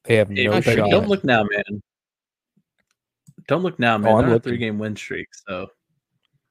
[0.06, 0.90] they have Hey, no shot.
[0.90, 1.84] don't look now, man.
[3.48, 4.12] Don't look now, man.
[4.12, 5.28] Oh, I'm on a three game win streak.
[5.48, 5.68] So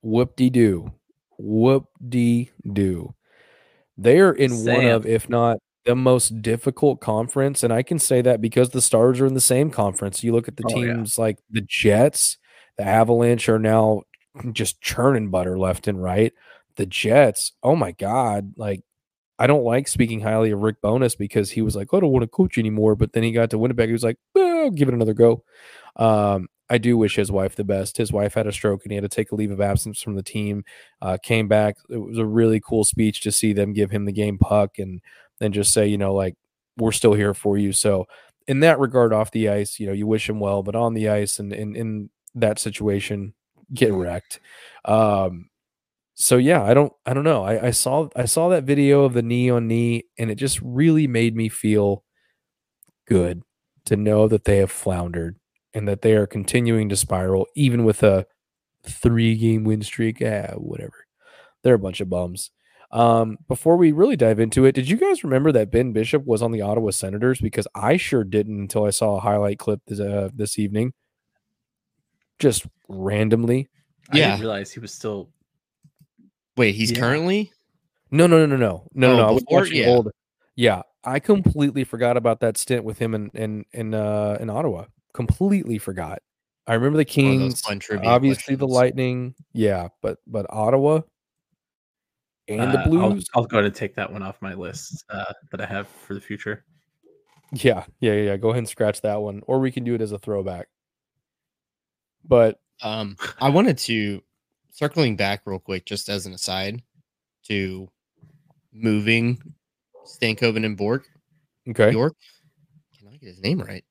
[0.03, 0.93] Whoop de doo.
[1.39, 3.15] Whoop de doo.
[3.99, 7.62] They are in one of, if not the most difficult conference.
[7.62, 10.22] And I can say that because the Stars are in the same conference.
[10.25, 10.94] You look at the Oh, yeah.
[10.94, 12.38] teams like the Jets,
[12.77, 14.03] the Avalanche are now
[14.53, 16.33] just churning butter left and right.
[16.77, 18.53] The Jets, oh my God.
[18.57, 18.83] Like,
[19.38, 22.22] I don't like speaking highly of Rick Bowness because he was like, I don't want
[22.25, 22.96] to coach anymore.
[22.96, 23.88] But then he got to Winnipeg.
[23.88, 25.44] He was like, well, I'll give it another go.
[25.96, 27.96] Um, I do wish his wife the best.
[27.96, 30.16] His wife had a stroke and he had to take a leave of absence from
[30.16, 30.64] the team.
[31.01, 31.77] Uh, came back.
[31.88, 35.01] It was a really cool speech to see them give him the game puck and
[35.38, 36.35] then just say, you know, like
[36.77, 37.72] we're still here for you.
[37.72, 38.07] So
[38.46, 41.09] in that regard, off the ice, you know, you wish him well, but on the
[41.09, 43.35] ice and in in that situation,
[43.72, 44.40] get wrecked.
[44.85, 45.51] Um,
[46.14, 47.44] so yeah, I don't I don't know.
[47.44, 50.61] I, I saw I saw that video of the knee on knee, and it just
[50.62, 52.05] really made me feel
[53.07, 53.42] good
[53.87, 55.37] to know that they have floundered
[55.75, 58.27] and that they are continuing to spiral, even with a
[58.85, 60.22] three game win streak.
[60.22, 61.07] Ah, whatever.
[61.62, 62.51] They're a bunch of bums.
[62.97, 66.41] Um, before we really dive into it, did you guys remember that Ben Bishop was
[66.41, 67.41] on the Ottawa Senators?
[67.41, 70.95] Because I sure didn't until I saw a highlight clip this, uh, this evening.
[72.39, 73.69] Just randomly.
[74.11, 74.27] I Yeah.
[74.31, 75.29] didn't realize he was still.
[76.57, 77.01] Wait, he's Yeah.
[77.01, 77.53] currently
[78.11, 79.29] No, no, no, no, no, no, Oh, no.
[79.29, 79.61] I was before?
[79.61, 79.89] watching Yeah.
[79.89, 80.11] old.
[80.55, 84.87] Yeah, I completely forgot about that stint with him in in in uh, in Ottawa.
[85.13, 86.21] Completely forgot.
[86.67, 88.67] I remember the One of those Kings, fun trivia obviously the.
[88.67, 89.35] Lightning.
[89.53, 91.01] Yeah, but but Ottawa
[92.49, 93.27] and the uh, I'll- Blues.
[93.35, 96.15] I'll, go ahead and take that one off my list uh, that I have for
[96.15, 96.65] the future.
[97.53, 98.37] Yeah, yeah, yeah, yeah.
[98.37, 100.69] Go ahead and scratch that one, or we can do it as a throwback.
[102.25, 104.23] But Um, I wanted to
[104.71, 106.83] circling back real quick, just as an aside,
[107.45, 107.89] to
[108.73, 109.41] moving
[110.05, 111.09] Stankoven and Bork
[111.71, 112.15] okay, York.
[112.99, 113.85] Can I get his name right?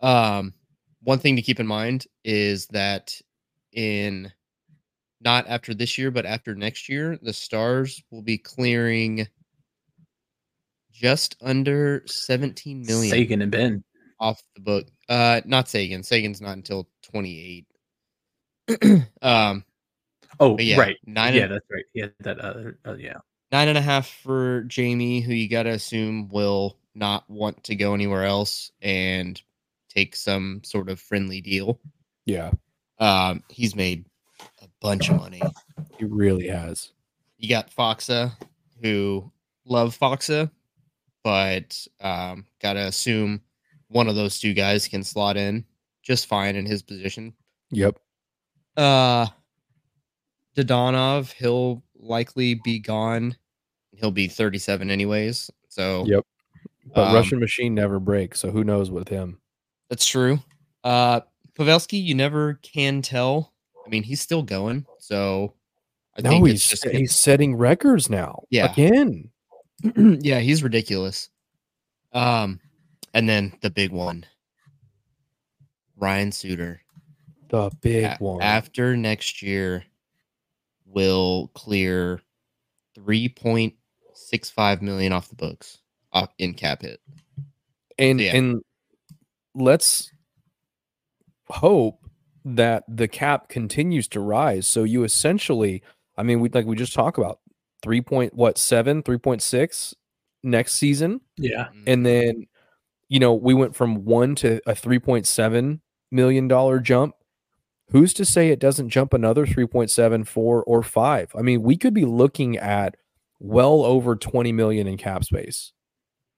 [0.00, 0.54] Um,
[1.02, 3.18] one thing to keep in mind is that
[3.72, 4.30] in
[5.24, 9.26] not after this year, but after next year, the Stars will be clearing
[10.92, 13.84] just under 17 million Seguin and Benn.
[14.20, 14.86] off the book.
[15.08, 16.02] Uh, not Seguin.
[16.02, 17.66] Seguin's not until 28.
[19.22, 19.64] um,
[20.40, 20.96] Oh, yeah, right.
[21.06, 21.84] nine yeah, and- that's right.
[21.94, 22.78] Yeah, that other.
[22.86, 23.18] Uh, yeah.
[23.52, 27.74] nine and a half for Jamie, who you got to assume will not want to
[27.76, 29.40] go anywhere else and
[29.90, 31.78] take some sort of friendly deal.
[32.24, 32.50] yeah,
[32.98, 34.06] Um, he's made
[34.62, 35.42] a bunch of money.
[35.98, 36.92] he really has.
[37.38, 38.32] You got Faksa,
[38.82, 39.30] who
[39.64, 40.50] love Faksa,
[41.24, 43.40] but um, got to assume
[43.88, 45.64] one of those two guys can slot in
[46.02, 47.32] just fine in his position.
[47.70, 47.98] Yep.
[48.76, 49.26] Uh,
[50.56, 53.36] Dadonov, he'll likely be gone.
[53.92, 55.50] He'll be 37 anyways.
[55.68, 56.26] So Yep.
[56.94, 59.38] But Um, Russian machine never breaks, so who knows with him?
[59.88, 60.40] That's true.
[60.84, 61.20] Uh
[61.56, 63.51] Pavelski, you never can tell.
[63.84, 65.54] I mean, he's still going, so
[66.16, 68.44] I no, think he's just he's setting records now.
[68.50, 68.70] Yeah.
[68.72, 69.30] again.
[69.96, 71.28] yeah, he's ridiculous.
[72.12, 72.60] Um,
[73.14, 74.24] and then the big one,
[75.96, 76.80] Ryan Suter.
[77.48, 78.40] The big A- one.
[78.42, 79.84] After next year,
[80.86, 82.20] will clear
[82.98, 85.78] 3.65 million off the books
[86.38, 87.00] in cap hit.
[87.98, 88.36] And Yeah.
[88.36, 88.62] and
[89.54, 90.10] let's
[91.48, 92.01] hope
[92.44, 94.66] that the cap continues to rise.
[94.66, 95.82] So you essentially,
[96.16, 97.40] I mean, we like we just talked about
[97.82, 99.94] three point what seven, three point six
[100.42, 101.20] next season.
[101.36, 101.68] Yeah.
[101.86, 102.02] and mm-hmm.
[102.02, 102.46] then
[103.12, 107.14] you know we went from one to a 3.7 million dollar jump
[107.90, 111.92] who's to say it doesn't jump another 3.7 4 or 5 i mean we could
[111.92, 112.96] be looking at
[113.38, 115.72] well over 20 million in cap space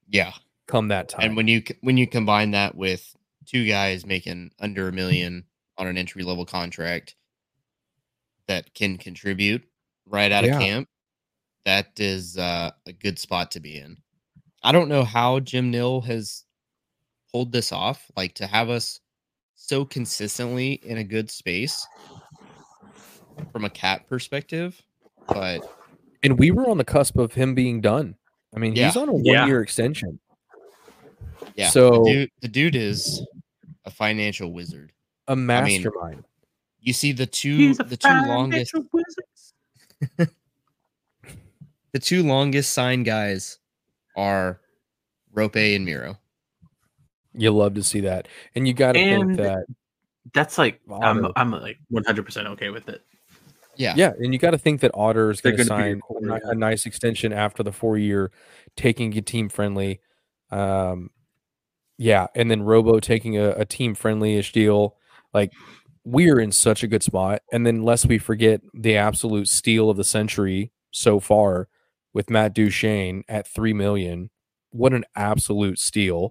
[0.09, 0.33] yeah.
[0.67, 3.15] come that time And when you when you combine that with
[3.47, 5.45] two guys making under a million
[5.79, 7.17] on an entry level contract
[8.47, 9.65] that can contribute
[10.07, 10.55] right out Yeah.
[10.57, 10.89] of camp,
[11.65, 13.97] that is uh, a good spot to be in.
[14.63, 16.45] I don't know how Jim Nill has
[17.33, 19.01] pulled this off, like to have us
[19.55, 21.87] so consistently in a good space
[23.53, 24.81] from a cap perspective,
[25.29, 25.63] but
[26.23, 28.15] and we were on the cusp of him being done
[28.57, 29.47] i mean he's on a one Yeah.
[29.47, 30.19] year extension
[31.55, 33.25] yeah, so the dude, the dude is
[33.85, 34.93] a financial wizard.
[35.29, 36.25] A mean, mastermind
[36.81, 38.75] You see the two the two longest
[41.93, 43.59] the two longest signed guys
[44.17, 44.61] are
[45.35, 46.19] Roope and Miro.
[47.33, 49.65] you love to see that and you got to think that
[50.35, 53.03] That's like I'm I'm like 100 percent okay with it.
[53.77, 53.95] Yeah.
[53.97, 56.01] Yeah, and you got to think that Otter is going to gonna be your sign
[56.01, 56.53] core, a, yeah.
[56.53, 58.31] nice extension after the four year,
[58.77, 60.01] taking a team friendly.
[60.51, 61.11] Um,
[61.99, 64.97] yeah, and then Robo taking a, a team friendly ish deal.
[65.35, 65.53] Like
[66.05, 69.97] we're in such a good spot, and then lest we forget the absolute steal of
[69.97, 71.69] the century so far
[72.13, 74.31] with Matt Duchene at three million.
[74.71, 76.31] What an absolute steal!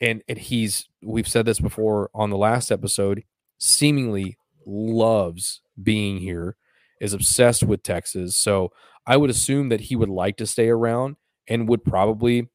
[0.00, 3.24] And and he's we've said this before on the last episode.
[3.58, 6.56] Seemingly loves being here,
[7.00, 8.36] is obsessed with Texas.
[8.36, 8.72] So
[9.06, 11.16] I would assume that he would like to stay around
[11.48, 12.48] and would probably,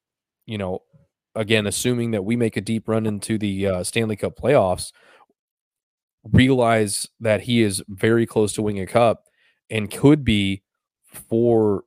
[0.45, 0.83] you know,
[1.35, 4.91] again, assuming that we make a deep run into the uh, Stanley Cup playoffs,
[6.31, 9.23] realize that he is very close to winning a cup
[9.69, 10.61] and could be
[11.11, 11.83] for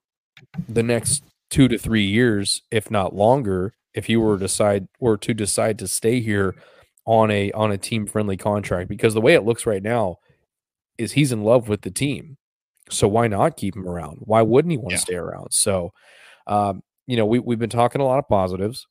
[0.69, 5.17] the next two to three years, if not longer, if he were to decide or
[5.17, 6.55] to decide to stay here
[7.07, 8.89] on a on a team friendly contract.
[8.89, 10.17] Because the way it looks right now
[10.99, 12.37] is he's in love with the team.
[12.91, 14.19] So why not keep him around?
[14.21, 14.97] Why wouldn't he want Yeah.
[14.97, 15.49] to stay around?
[15.53, 15.93] So
[16.47, 18.87] um, you know, we we've been talking a lot of positives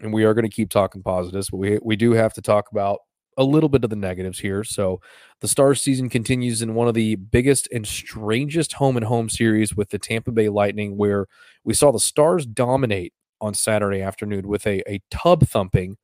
[0.00, 2.66] and we are going to keep talking positives, but we we do have to talk
[2.70, 2.98] about
[3.36, 4.64] a little bit of the negatives here.
[4.64, 5.00] So
[5.40, 9.76] the Stars season continues in one of the biggest and strangest home and home series
[9.76, 11.26] with the Tampa Bay Lightning, where
[11.64, 15.98] we saw the Stars dominate on Saturday afternoon with a, a tub thumping.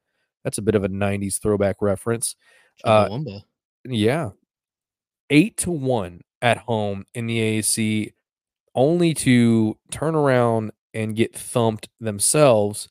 [0.44, 2.36] That's a bit of a 90s throwback reference.
[2.84, 3.08] Uh,
[3.84, 4.30] Yeah.
[5.30, 8.12] Eight to one at home in the AAC,
[8.74, 12.88] only to turn around and get thumped themselves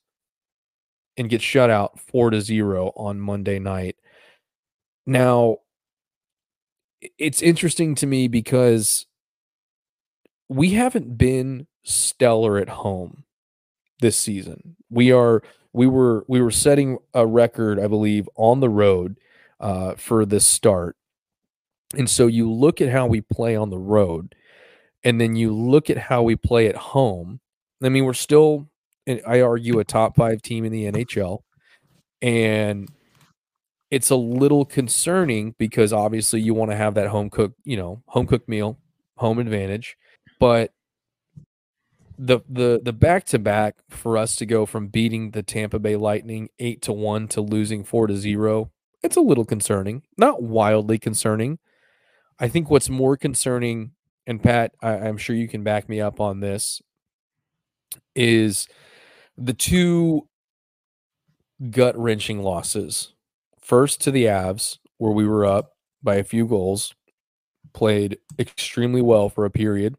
[1.18, 3.96] and get shut out four to zero on Monday night.
[5.06, 5.58] Now,
[7.18, 9.08] it's interesting to me because
[10.50, 13.24] we haven't been stellar at home
[14.02, 14.76] this season.
[14.90, 15.42] We are
[15.74, 19.18] we were we were setting a record, I believe, on the road
[19.60, 20.96] uh, for this start.
[21.98, 24.36] And so you look at how we play on the road,
[25.04, 27.40] and then you look at how we play at home.
[27.84, 28.70] I mean, we're still,
[29.28, 31.40] I argue, a top five team in the NHL,
[32.22, 32.90] and
[33.92, 38.02] it's a little concerning because obviously you want to have that home cooked, you know,
[38.08, 38.80] home cooked meal,
[39.18, 39.98] home advantage,
[40.40, 40.72] but
[42.18, 45.96] the the the back to back for us to go from beating the Tampa Bay
[45.96, 48.72] Lightning eight to one to losing four to zero,
[49.04, 50.04] it's a little concerning.
[50.18, 51.60] Not wildly concerning.
[52.40, 53.92] I think what's more concerning,
[54.26, 56.82] and Pat, I, I'm sure you can back me up on this,
[58.16, 58.68] is
[59.38, 60.28] the two
[61.70, 63.14] gut wrenching losses.
[63.72, 66.93] First to the Avs, where we were up by a few goals,
[67.72, 69.95] played extremely well for a period,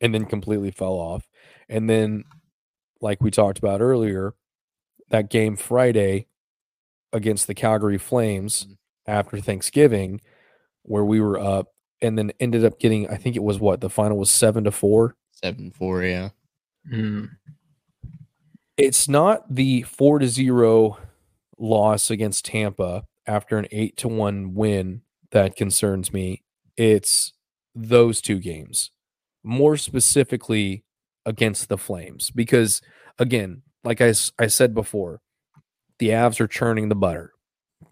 [0.00, 1.28] and then completely fell off.
[1.68, 2.24] And then,
[3.00, 4.34] like we talked about earlier,
[5.10, 6.26] that game Friday
[7.12, 8.76] against the Calgary Flames Mhm.
[9.06, 10.20] after Thanksgiving,
[10.82, 11.68] where we were up
[12.02, 14.72] and then ended up getting, I think it was what the final was seven to
[14.72, 15.14] four.
[15.30, 16.30] Seven four, yeah.
[16.92, 17.28] Mm.
[18.76, 20.98] It's not the four to zero
[21.58, 25.02] loss against Tampa after an eight to one win
[25.32, 26.42] that concerns me.
[26.76, 27.32] It's
[27.74, 28.90] those two games,
[29.44, 30.84] more specifically
[31.26, 32.82] against the Flames, because
[33.18, 35.20] again, like I, I said before,
[35.98, 37.32] the Avs are churning the butter.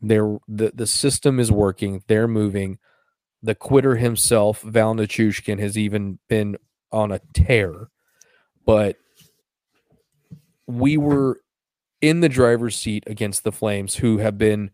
[0.02, 2.02] They're the the system is working.
[2.08, 2.78] They're moving.
[3.42, 6.56] the quitter himself, Val Nichushkin, has even been
[6.92, 7.88] on a tear.
[8.66, 8.96] But
[10.66, 11.40] we were
[12.00, 14.70] in the driver's seat against the Flames, who have been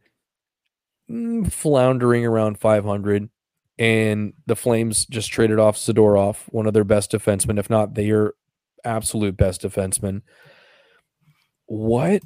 [1.11, 3.29] mm, floundering around 500.
[3.79, 8.35] And the Flames just traded off Zadorov, one of their best defensemen, if not their
[8.85, 10.23] absolute best defenseman.
[11.66, 12.23] What,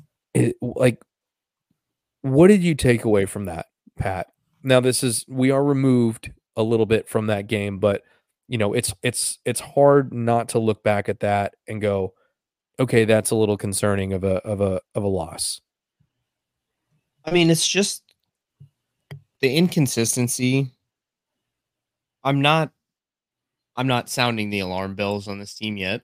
[0.61, 1.03] like,
[2.23, 3.67] what did you take away from that,
[3.97, 4.27] Pat?
[4.63, 8.03] Now, this is we are removed a little bit from that game, but
[8.49, 12.15] you know, it's it's it's hard not to look back at that and go,
[12.79, 15.61] okay, that's a little concerning of a of a of a loss.
[17.25, 18.03] I mean, it's just
[19.41, 20.71] the inconsistency.
[22.25, 22.73] I'm not
[23.77, 26.03] I'm not sounding the alarm bells on this team yet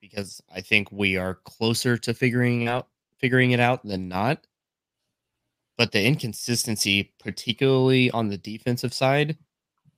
[0.00, 2.88] because I think we are closer to figuring out
[3.18, 4.46] figuring it out than not.
[5.76, 9.38] But the inconsistency, particularly on the defensive side,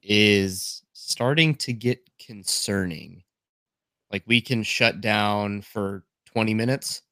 [0.02, 3.21] is starting to get concerning.
[4.12, 7.02] Like we can shut down for 20 minutes,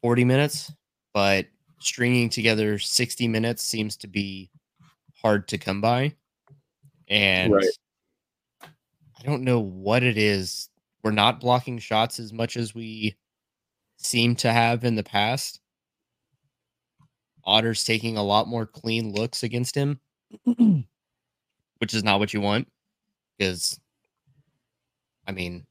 [0.00, 0.72] 40 minutes,
[1.12, 1.46] but
[1.78, 4.50] stringing together 60 minutes seems to be
[5.22, 6.14] hard to come by.
[7.08, 7.66] And right.
[8.62, 10.70] I don't know what it is.
[11.02, 13.16] We're not blocking shots as much as we
[13.98, 15.60] seem to have in the past.
[17.44, 20.00] Otter's taking a lot more clean looks against him,
[21.78, 22.68] which is not what you want
[23.36, 23.80] because,
[25.26, 25.66] I mean,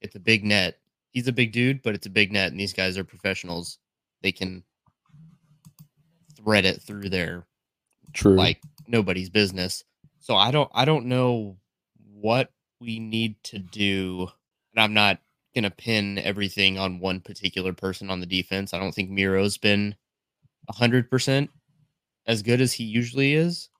[0.00, 0.78] it's a big net.
[1.10, 3.78] He's a big dude, but it's a big net, and these guys are professionals.
[4.22, 4.62] They can
[6.36, 7.46] thread it through there,
[8.12, 9.84] true, like nobody's business.
[10.20, 11.56] So I don't, I don't know
[12.12, 14.28] what we need to do,
[14.74, 15.18] and I'm not
[15.54, 18.74] gonna pin everything on one particular person on the defense.
[18.74, 19.94] I don't think Miro's been
[20.70, 21.50] hundred percent
[22.26, 23.70] as good as he usually is.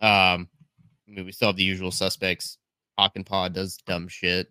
[0.00, 0.48] Um,
[1.06, 2.58] I mean, we still have the usual suspects.
[2.98, 4.48] Hakanpää does dumb shit.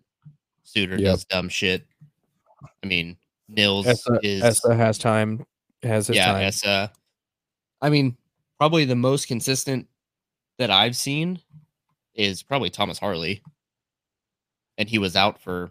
[0.66, 1.12] Suter yep.
[1.12, 1.86] does dumb shit.
[2.82, 3.16] I mean,
[3.48, 5.46] Nils Esa, is Esa has time.
[5.82, 6.42] Has his yeah, time.
[6.42, 6.92] Esa.
[7.80, 8.16] I mean,
[8.58, 9.86] probably the most consistent
[10.58, 11.40] that I've seen
[12.14, 13.42] is probably Thomas Harley,
[14.76, 15.70] and he was out for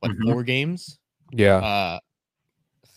[0.00, 0.32] what mm-hmm.
[0.32, 0.98] four games?
[1.30, 2.00] Yeah.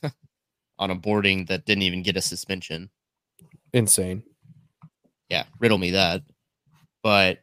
[0.03, 0.09] Uh,
[0.79, 2.89] on a boarding that didn't even get a suspension.
[3.73, 4.23] Insane.
[5.29, 6.23] Yeah, riddle me that.
[7.03, 7.39] But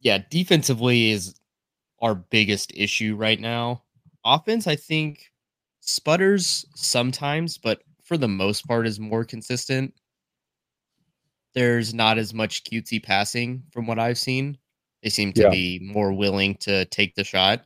[0.00, 1.36] yeah, defensively is
[2.02, 3.82] our biggest issue right now.
[4.24, 5.32] Offense, I think,
[5.80, 9.94] sputters sometimes, but for the most part is more consistent.
[11.54, 14.58] There's not as much cutesy passing from what I've seen.
[15.02, 15.50] They seem to yeah.
[15.50, 17.64] be more willing to take the shot.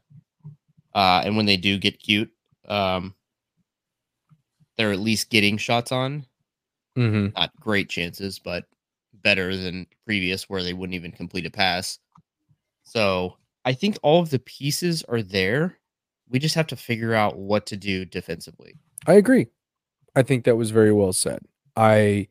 [0.95, 2.31] Uh, and when they do get cute,
[2.69, 3.15] um,
[4.77, 6.27] they're at least getting shots on.
[6.97, 7.39] Mm-hmm.
[7.39, 8.65] Not great chances, but
[9.23, 11.99] better than previous where they wouldn't even complete a pass.
[12.85, 13.37] So
[13.67, 15.77] I think all of the pieces are there.
[16.31, 18.77] We just have to figure out what to do defensively.
[19.07, 19.49] I agree.
[20.15, 21.41] I think that was very well said.
[21.77, 22.29] I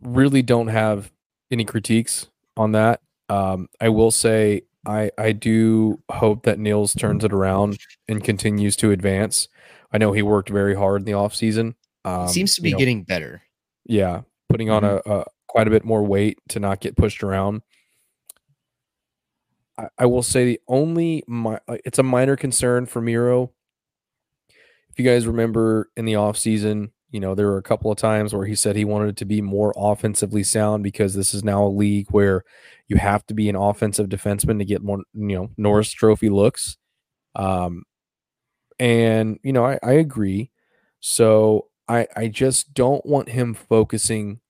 [0.00, 1.12] really don't have
[1.50, 3.02] any critiques on that.
[3.28, 7.78] Um, I will say I I do hope that Nils turns it around
[8.08, 9.48] and continues to advance.
[9.92, 11.74] I know he worked very hard in the off season.
[12.04, 13.42] Um, seems to be know, getting better.
[13.84, 15.10] Yeah, putting on mm-hmm.
[15.10, 17.62] a, a, quite a bit more weight to not get pushed around.
[19.98, 23.52] I, will say the only my it's a minor concern for Miro.
[24.90, 28.34] If you guys remember in the offseason, you know, there were a couple of times
[28.34, 31.68] where he said he wanted to be more offensively sound because this is now a
[31.68, 32.44] league where
[32.88, 36.76] you have to be an offensive defenseman to get more, you know, Norris Trophy looks.
[37.36, 37.84] Um,
[38.78, 40.50] and you know, I, I agree.
[41.00, 44.40] So I I just don't want him focusing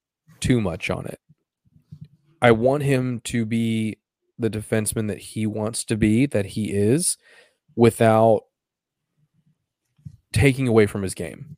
[0.41, 1.21] too much on it.
[2.41, 3.99] I want him to be
[4.39, 7.17] the defenseman that he wants to be, that he is,
[7.77, 8.43] without
[10.33, 11.57] taking away from his game.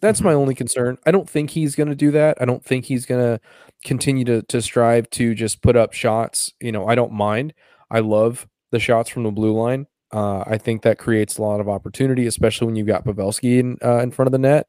[0.00, 0.98] That's my only concern.
[1.06, 2.38] I don't think he's going to do that.
[2.40, 3.40] I don't think he's going to
[3.84, 6.52] continue to to strive to just put up shots.
[6.60, 7.54] You know, I don't mind.
[7.90, 9.86] I love the shots from the blue line.
[10.12, 13.78] Uh, I think that creates a lot of opportunity, especially when you've got Pavelski in
[13.84, 14.66] uh, in front of the net.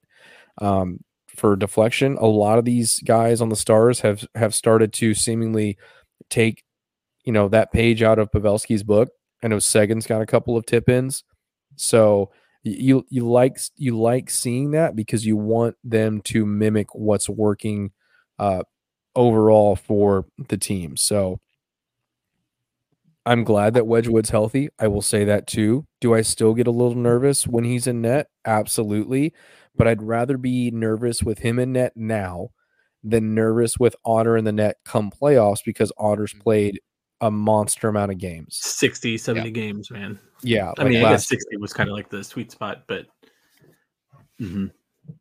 [0.62, 1.00] Um,
[1.36, 2.18] for deflection.
[2.18, 5.78] A lot of these guys on the stars have have started to seemingly
[6.30, 6.64] take,
[7.26, 9.10] you know, that page out of Pavelski's book.
[9.44, 11.24] I know Seguin's got a couple of tip ins.
[11.76, 12.32] So
[12.64, 17.92] you you like you like seeing that because you want them to mimic what's working
[18.40, 18.64] uh
[19.16, 20.98] overall for the team.
[20.98, 21.40] So
[23.26, 24.70] I'm glad that Wedgewood's healthy.
[24.80, 25.86] I will say that too.
[26.02, 28.28] Do I still get a little nervous when he's in net?
[28.46, 29.34] Absolutely
[29.76, 32.50] but I'd rather be nervous with him in net now
[33.04, 36.42] than nervous with Otter in the net come playoffs because Otter's Mhm.
[36.42, 36.80] played
[37.24, 38.58] a monster amount of games.
[38.58, 40.20] 60, 70 games, man.
[40.42, 42.84] Yeah, I like mean, I guess last 60 was kind of like the sweet spot,
[42.88, 43.08] but
[44.42, 44.72] Mhm.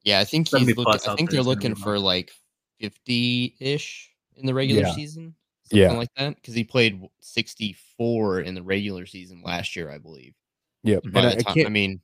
[0.02, 0.84] Yeah, I think he's looking.
[1.04, 2.32] I think they're looking for like
[2.80, 4.94] fifty-ish in the regular Yeah.
[4.94, 5.34] season,
[5.64, 5.96] something Yeah.
[5.96, 6.34] like that.
[6.36, 10.34] Because he played sixty-four in the regular season last year, I believe.
[10.82, 10.98] yeah.
[11.04, 12.00] By And I, the I time, can't I mean,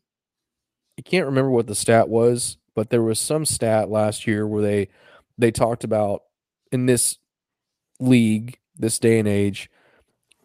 [0.98, 4.62] I can't remember what the stat was, but there was some stat last year where
[4.62, 4.88] they
[5.36, 6.22] they talked about
[6.70, 7.18] in this
[8.00, 9.70] league, this day and age,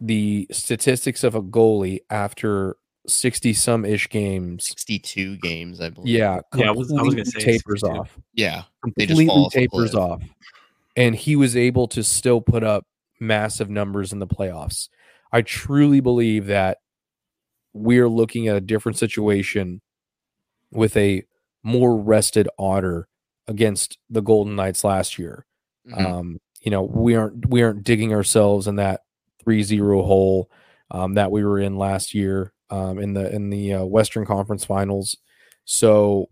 [0.06, 2.76] the statistics of a goalie after
[3.06, 4.64] 60 some ish games.
[4.64, 6.14] sixty-two games, I believe.
[6.14, 7.98] Yeah, Yeah, I was- I was gonna completely say tapers 62.
[8.00, 8.18] off.
[8.34, 8.62] yeah.
[8.96, 10.02] They just Completely fall off tapers cliff.
[10.02, 10.22] off.
[10.96, 12.86] And he was able to still put up
[13.20, 14.88] massive numbers in the playoffs.
[15.32, 16.78] I truly believe that
[17.72, 19.80] we're looking at a different situation
[20.70, 21.24] with a
[21.62, 23.08] more rested otter
[23.48, 25.44] against the Golden Knights last year.
[25.88, 26.04] Mhm.
[26.06, 29.02] Um, you know, we aren't we aren't digging ourselves in that
[29.44, 30.50] 3-0 hole
[30.90, 34.64] um, that we were in last year um, in the in the uh, Western Conference
[34.64, 35.16] Finals.
[35.64, 36.28] So,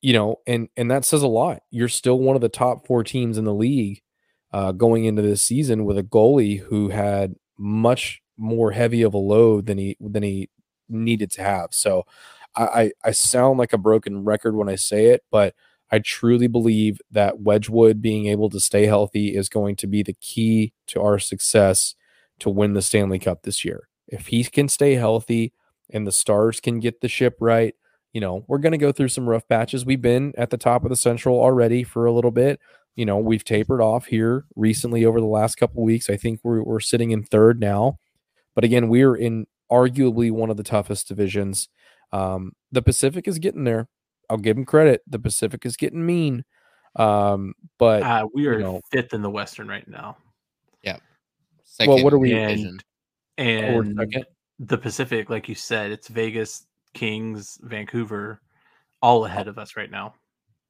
[0.00, 1.62] you know, and and that says a lot.
[1.70, 4.02] You're still one of the top four teams in the league
[4.52, 9.18] uh, going into this season with a goalie who had much more heavy of a
[9.18, 10.50] load than he than he
[10.88, 11.68] needed to have.
[11.72, 12.04] So,
[12.56, 15.54] I I, I sound like a broken record when I say it, but
[15.90, 20.14] I truly believe that Wedgewood being able to stay healthy is going to be the
[20.20, 21.94] key to our success
[22.40, 23.88] to win the Stanley Cup this year.
[24.06, 25.52] If he can stay healthy
[25.90, 27.74] and the Stars can get the ship right,
[28.12, 29.84] you know, we're going to go through some rough patches.
[29.84, 32.58] We've been at the top of the Central already for a little bit.
[32.96, 36.08] You know, we've tapered off here recently over the last couple weeks.
[36.10, 37.98] I think we're, we're sitting in third now.
[38.54, 41.68] But again, we're in arguably one of the toughest divisions.
[42.12, 43.88] Um, the Pacific is getting there.
[44.30, 45.02] I'll give him credit.
[45.06, 46.44] The Pacific is getting mean.
[46.96, 50.16] Um, but Uh, we are know- fifth in the Western right now,
[51.80, 54.06] Second what are we- and we're
[54.58, 58.40] the Pacific, like you said, it's Vegas, Kings, Vancouver,
[59.00, 60.14] all ahead of us right now.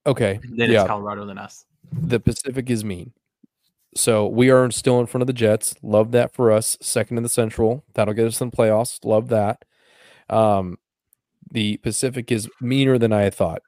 [0.06, 0.38] Okay.
[0.42, 0.80] Then yeah.
[0.80, 1.64] it's Colorado, than us.
[1.92, 3.12] the Pacific is mean.
[3.94, 5.74] So we are still in front of the Jets.
[5.82, 6.76] Love that for us.
[6.82, 7.84] Second in the Central.
[7.94, 9.02] That'll get us in the playoffs.
[9.04, 9.64] Love that.
[10.28, 10.76] Um,
[11.50, 13.62] the Pacific is meaner than I had thought.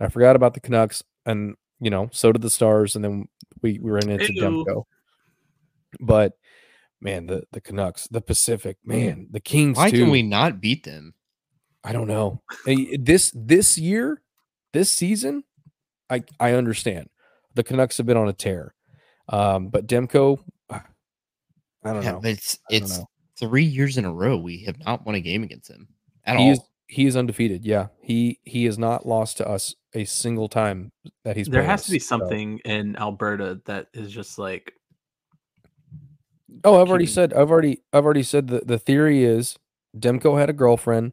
[0.00, 3.28] I forgot about the Canucks, and you know, so did the Stars, and then
[3.62, 4.42] we, we ran into Ew.
[4.42, 4.84] Demko.
[6.00, 6.32] But
[7.00, 8.88] man, the the Canucks, the Pacific, mm.
[8.88, 9.98] man, the Kings Why too.
[10.00, 11.14] can we not beat them?
[11.84, 12.42] I don't know.
[12.66, 14.22] Eh, hey, This this year,
[14.72, 15.44] this season,
[16.10, 17.08] I I understand.
[17.54, 18.74] The Canucks have been on a tear.
[19.28, 20.38] Um, but Demko,
[20.70, 20.84] ah,
[21.84, 22.20] I don't Yeah, know.
[22.24, 23.08] it's don't it's know.
[23.38, 25.88] three years in a row we have not won a game against him
[26.24, 26.52] at He all.
[26.52, 27.64] is he is undefeated.
[27.64, 27.88] Yeah.
[28.00, 30.92] He he has not lost to us a single time
[31.24, 34.72] that he's there has us, to be so- something in Alberta that is just like
[36.64, 39.56] Oh, I've already said I've already I've already said that the theory is
[39.96, 41.12] Demko had a girlfriend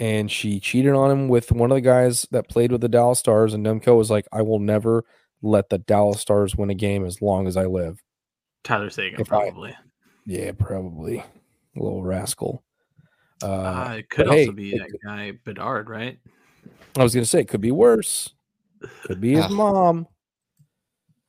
[0.00, 3.18] and she cheated on him with one of the guys that played with the Dallas
[3.18, 5.04] Stars and Demko was like I will never
[5.42, 8.02] let the Dallas Stars win a game as long as I live.
[8.64, 9.76] Tyler Seguin, If I- probably.
[10.26, 11.18] Yeah, probably.
[11.18, 11.24] A
[11.82, 12.62] little rascal.
[13.42, 16.18] Uh, Uh, it could also hey, be it that guy Bedard, right?
[16.96, 18.30] I was gonna say it could be worse.
[19.04, 19.48] Could be his Ah.
[19.48, 20.08] mom.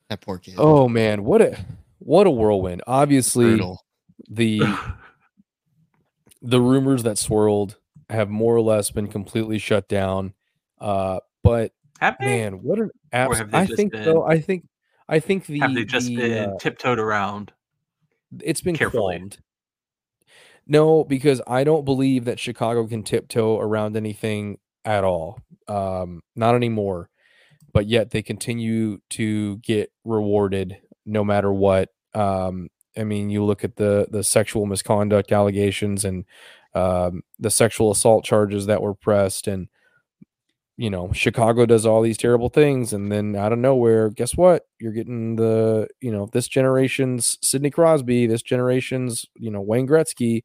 [0.08, 0.54] That poor kid.
[0.58, 1.56] Oh man, what a
[2.00, 2.82] what a whirlwind.
[2.86, 3.84] Obviously brutal.
[4.28, 4.60] the
[6.42, 7.76] the rumors that swirled
[8.08, 10.34] have more or less been completely shut down.
[10.80, 11.72] Uh but
[12.20, 14.66] man, what an I think been- though, I think
[15.08, 17.52] I think the, Have they just the, been uh, tiptoed around?
[18.42, 19.18] it's been carefully?
[19.18, 19.38] qualmed.
[20.66, 25.40] No, because I don't believe that Chicago can tiptoe around anything at all.
[25.66, 27.10] Um, not anymore.
[27.72, 30.76] But yet they continue to get rewarded
[31.06, 31.88] no matter what.
[32.14, 36.24] Um, I mean, you look at the the sexual misconduct allegations and
[36.74, 39.68] um, the sexual assault charges that were pressed, and
[40.76, 44.64] you know, Chicago does all these terrible things, and then out of nowhere, guess what?
[44.80, 50.42] You're getting the you know this generation's Sidney Crosby, this generation's you know Wayne Gretzky.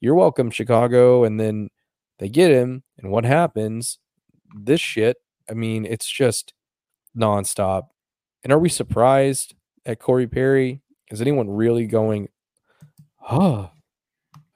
[0.00, 1.70] You're welcome, Chicago, and then
[2.18, 3.98] they get him, and what happens?
[4.54, 5.16] This shit.
[5.50, 6.54] I mean, it's just
[7.16, 7.88] nonstop.
[8.42, 9.54] And are we surprised
[9.86, 10.80] at Corey Perry?
[11.10, 12.28] Is anyone really going,
[13.30, 13.70] oh,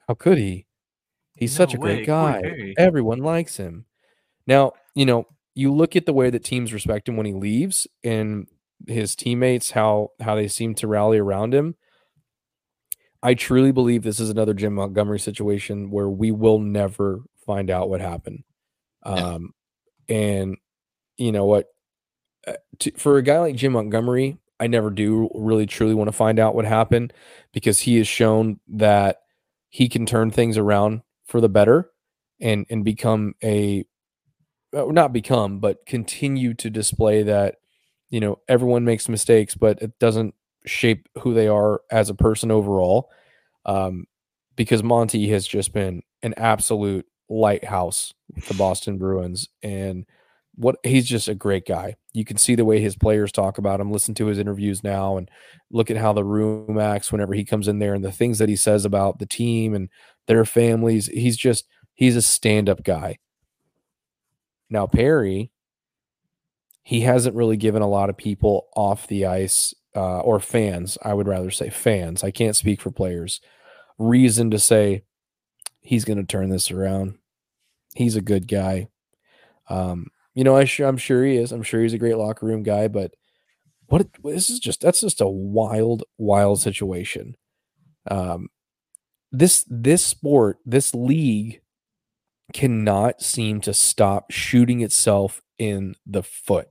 [0.07, 0.65] how could he?
[1.35, 2.73] He's such a way, great guy.
[2.77, 3.85] Everyone likes him.
[4.45, 5.25] Now, you know,
[5.55, 8.47] you look at the way that teams respect him when he leaves and
[8.87, 11.75] his teammates, how how they seem to rally around him.
[13.21, 17.89] I truly believe this is another Jim Montgomery situation where we will never find out
[17.89, 18.43] what happened.
[19.05, 19.13] No.
[19.13, 19.53] Um,
[20.07, 20.57] and
[21.17, 21.67] you know what?
[22.47, 26.13] uh, to, for a guy like Jim Montgomery, I never do really truly want to
[26.13, 27.13] find out what happened
[27.53, 29.21] because he has shown that
[29.69, 31.89] he can turn things around for the better
[32.41, 33.85] and and become a
[34.75, 37.55] uh, not become but continue to display that
[38.09, 40.33] you know everyone makes mistakes but it doesn't
[40.65, 43.09] shape who they are as a person overall
[43.65, 44.05] um,
[44.55, 50.05] because Monty has just been an absolute lighthouse with the Boston Bruins and
[50.59, 51.95] what he's just a great guy.
[52.11, 55.15] You can see the way his players talk about him, listen to his interviews now
[55.15, 55.31] and
[55.71, 58.49] look at how the room acts whenever he comes in there and the things that
[58.49, 59.89] he says about the team and
[60.27, 61.07] their families.
[61.07, 63.19] He's just he's a stand-up guy.
[64.69, 65.51] Now Perry
[66.83, 71.13] he hasn't really given a lot of people off the ice uh, or fans, I
[71.13, 72.23] would rather say fans.
[72.23, 73.41] I can't speak for players.
[73.97, 75.03] Reason to say
[75.81, 77.17] he's going to turn this around.
[77.95, 78.87] He's a good guy.
[79.69, 81.51] Um, you know, I am sure he is.
[81.51, 83.13] I'm sure he's a great locker room guy, but
[83.87, 87.35] what this is just that's just a wild, wild situation.
[88.09, 88.49] Um,
[89.31, 91.61] this this sport, this league
[92.53, 96.69] cannot seem to stop shooting itself in the foot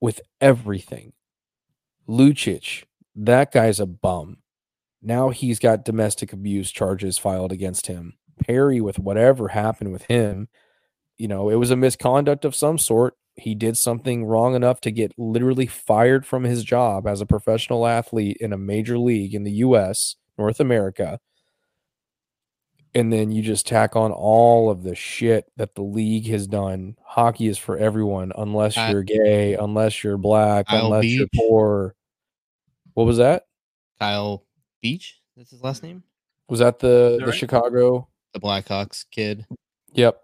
[0.00, 1.12] with everything.
[2.08, 2.84] Lucic,
[3.14, 4.38] that guy's a bum.
[5.00, 8.14] Now he's got domestic abuse charges filed against him.
[8.46, 10.48] Perry, with whatever happened with him,
[11.16, 13.16] you know, it was a misconduct of some sort.
[13.36, 17.86] He did something wrong enough to get literally fired from his job as a professional
[17.86, 21.18] athlete in a major league in the US, North America.
[22.96, 26.96] And then you just tack on all of the shit that the league has done.
[27.04, 31.18] Hockey is for everyone, unless you're gay, unless you're black, Kyle unless Beach.
[31.18, 31.96] you're poor.
[32.92, 33.46] What was that?
[33.98, 34.44] Kyle
[34.80, 36.04] Beach, that's his last name.
[36.48, 37.34] Was that the that the right?
[37.34, 38.06] Chicago?
[38.32, 39.44] The Blackhawks kid.
[39.94, 40.20] Yep.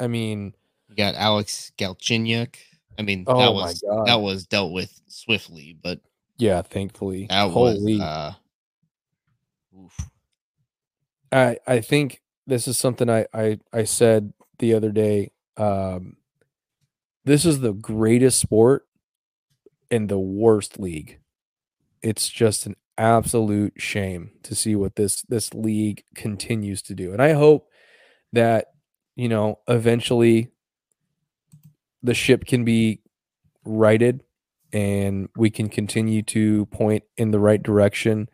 [0.00, 0.54] I mean,
[0.88, 2.56] You got Alex Galchenyuk.
[2.98, 6.00] I mean, Oh that was that was dealt with swiftly, but
[6.36, 7.26] yeah, thankfully.
[7.28, 8.32] that Holy was uh
[9.78, 9.98] oof.
[11.32, 15.32] I I think this is something I I I said the other day.
[15.56, 16.16] Um,
[17.24, 18.86] this is the greatest sport
[19.90, 21.18] in the worst league.
[22.02, 27.22] It's just an absolute shame to see what this this league continues to do, and
[27.22, 27.68] I hope
[28.32, 28.73] that
[29.16, 30.50] you know eventually
[32.02, 33.00] the ship can be
[33.64, 34.22] righted
[34.72, 38.28] and we can continue to point in the right direction.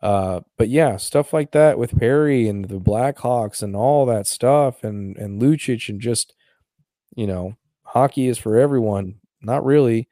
[0.00, 4.82] Uh, but yeah, stuff like that with Perry and the Blackhawks and all that stuff
[4.82, 6.34] and and Lucic and just
[7.14, 9.16] you know, hockey is for everyone.
[9.42, 10.08] Not really.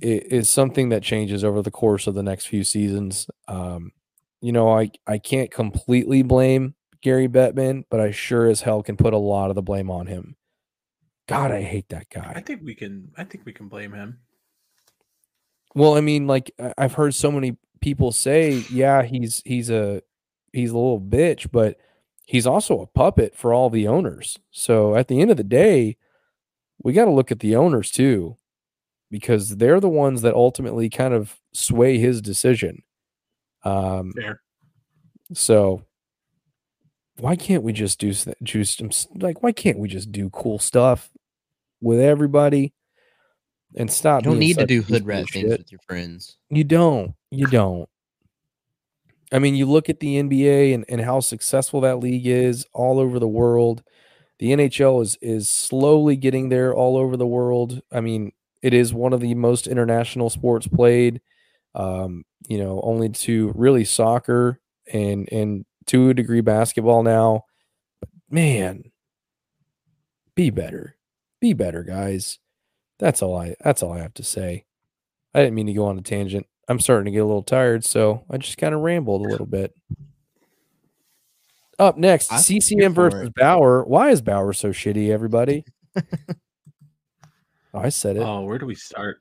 [0.00, 3.26] It is something that changes over the course of the next few seasons.
[3.48, 3.92] Um,
[4.40, 6.74] you know, I I can't completely blame
[7.04, 10.06] Gary Bettman, but I sure as hell can put a lot of the blame on
[10.06, 10.36] him.
[11.28, 12.32] God, I hate that guy.
[12.34, 13.12] I think we can.
[13.16, 14.20] I think we can blame him.
[15.74, 20.00] Well, I mean, like I've heard so many people say, yeah, he's he's a
[20.54, 21.76] he's a little bitch, but
[22.24, 24.38] he's also a puppet for all the owners.
[24.50, 25.98] So at the end of the day,
[26.82, 28.38] we got to look at the owners too,
[29.10, 32.82] because they're the ones that ultimately kind of sway his decision.
[33.62, 34.40] Um, Fair.
[35.34, 35.84] so
[37.18, 38.12] why can't we just do
[38.64, 41.10] some like why can't we just do cool stuff
[41.80, 42.72] with everybody
[43.76, 44.22] and stop?
[44.24, 46.36] You don't need to do hood rat things with your friends.
[46.50, 47.14] You don't.
[47.30, 47.88] You don't.
[49.32, 52.98] I mean, you look at the NBA and, and how successful that league is all
[52.98, 53.82] over the world.
[54.38, 57.80] The NHL is is slowly getting there all over the world.
[57.92, 61.20] I mean, it is one of the most international sports played.
[61.74, 64.60] Um, you know, only to really soccer
[64.92, 67.44] and and to a degree basketball now.
[68.00, 68.84] But man,
[70.34, 70.96] be better.
[71.40, 72.38] Be better, guys.
[72.98, 74.64] That's all I that's all I have to say.
[75.34, 76.46] I didn't mean to go on a tangent.
[76.68, 79.46] I'm starting to get a little tired, so I just kind of rambled a little
[79.46, 79.74] bit.
[81.78, 83.34] Up next, I'm CCM versus it.
[83.34, 83.84] Bauer.
[83.84, 85.64] Why is Bauer so shitty, everybody?
[85.96, 86.02] oh,
[87.74, 88.20] I said it.
[88.20, 89.18] Oh, where do we start?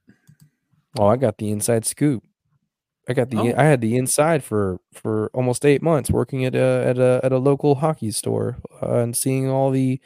[0.97, 2.24] Oh, I got the inside scoop.
[3.08, 3.54] I got the Oh.
[3.58, 7.32] I had the inside for for almost eight months working at a at a at
[7.32, 9.99] a local hockey store uh, and seeing all the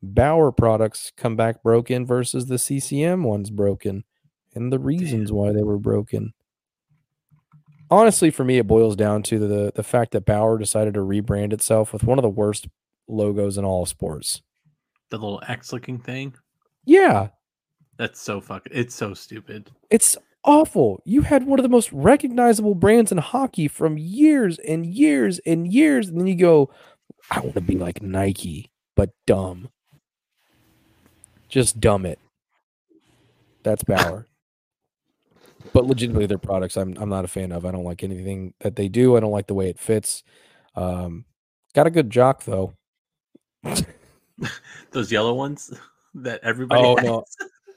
[0.00, 4.04] Bauer products come back broken versus the CCM ones broken
[4.54, 6.32] and the reasons why they were broken.
[7.90, 11.52] Honestly, for me, it boils down to the the fact that Bauer decided to rebrand
[11.52, 12.68] itself with one of the worst
[13.08, 14.42] logos in all of sports.
[15.10, 16.34] The little X looking thing.
[16.84, 17.28] Yeah,
[17.96, 18.72] That's so fucking.
[18.74, 19.70] It's so stupid.
[19.90, 21.02] It's awful.
[21.04, 25.72] You had one of the most recognizable brands in hockey from years and years and
[25.72, 26.70] years, and then you go,
[27.30, 29.68] I want to be like Nike, but dumb.
[31.48, 32.18] Just dumb it.
[33.62, 34.26] That's Bauer.
[35.72, 37.64] but legitimately, their products I'm I'm not a fan of.
[37.64, 39.16] I don't like anything that they do.
[39.16, 40.22] I don't like the way it fits.
[40.74, 41.24] Um,
[41.74, 42.74] got a good jock though.
[44.92, 45.72] Those yellow ones
[46.14, 46.82] that everybody.
[46.82, 47.04] Oh has.
[47.04, 47.24] no,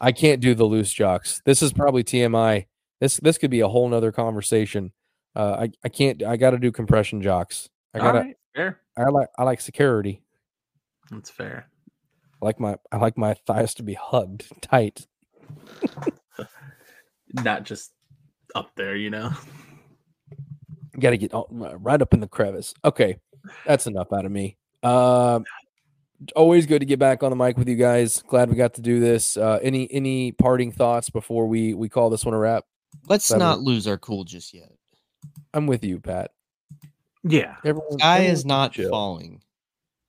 [0.01, 1.41] I can't do the loose jocks.
[1.45, 2.65] This is probably TMI.
[2.99, 4.91] This this could be a whole nother conversation.
[5.35, 6.23] Uh, I I can't.
[6.23, 7.69] I got to do compression jocks.
[7.93, 8.19] I gotta.
[8.19, 8.79] right, fair.
[8.97, 10.23] I like I like security.
[11.11, 11.67] That's fair.
[12.41, 15.05] I like my I like my thighs to be hugged tight.
[17.33, 17.93] Not just
[18.55, 19.31] up there, you know.
[20.99, 22.73] Got to get all, right up in the crevice.
[22.83, 23.17] Okay,
[23.65, 24.57] that's enough out of me.
[24.83, 25.45] Um,
[26.35, 28.21] always good to get back on the mic with you guys.
[28.27, 29.37] Glad we got to do this.
[29.37, 32.65] Uh, any any parting thoughts before we we call this one a wrap?
[33.07, 33.39] Let's Seven.
[33.39, 34.71] not lose our cool just yet.
[35.53, 36.31] I'm with you, Pat.
[37.23, 37.55] Yeah.
[37.63, 38.89] Everyone, Sky everyone is not chill.
[38.89, 39.41] falling.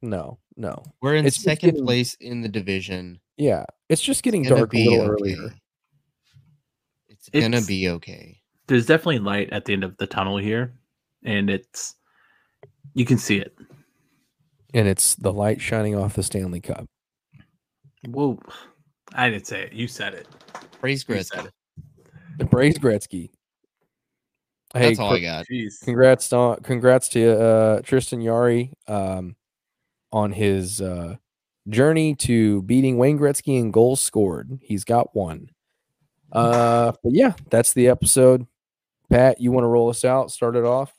[0.03, 0.83] No, no.
[1.01, 3.21] We're in It's second getting- place in the division.
[3.37, 5.09] Yeah, it's just getting It's dark a little okay.
[5.11, 5.55] earlier.
[7.09, 8.41] It's gonna be okay.
[8.67, 10.75] There's definitely light at the end of the tunnel here,
[11.25, 11.95] and it's
[12.95, 13.57] you can see it.
[14.75, 16.87] And it's the light shining off the Stanley Cup.
[18.09, 18.39] Whoa.
[19.15, 19.73] I didn't say it.
[19.73, 20.27] You said it.
[20.81, 21.51] Praise Gretzky.
[22.39, 22.51] it.
[22.51, 23.31] Praise Gretzky.
[24.75, 25.47] Hey, That's all cr- I got.
[25.85, 29.37] Congrats on congrats to uh, Tristan Jarry um,
[30.11, 31.17] on his uh,
[31.69, 34.59] journey to beating Wayne Gretzky in goals scored.
[34.63, 35.51] He's got one.
[36.33, 38.47] Uh, but yeah, that's the episode.
[39.11, 40.31] Pat, you want to roll us out?
[40.31, 40.95] Start it off.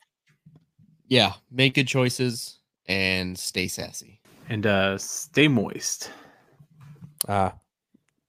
[1.08, 4.20] Yeah, make good choices and stay sassy.
[4.50, 6.12] And uh stay moist.
[7.28, 7.54] Ah,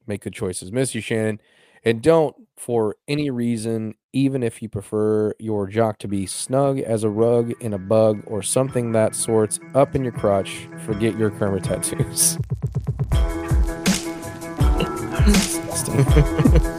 [0.07, 0.70] make good choices.
[0.70, 1.40] Miss you, Shannon.
[1.84, 7.05] And don't, for any reason, even if you prefer your jock to be snug as
[7.05, 11.30] a rug in a bug or something that sorts up in your crotch, forget your
[11.30, 12.38] Kermit tattoos.
[15.26, 16.74] Disgusting.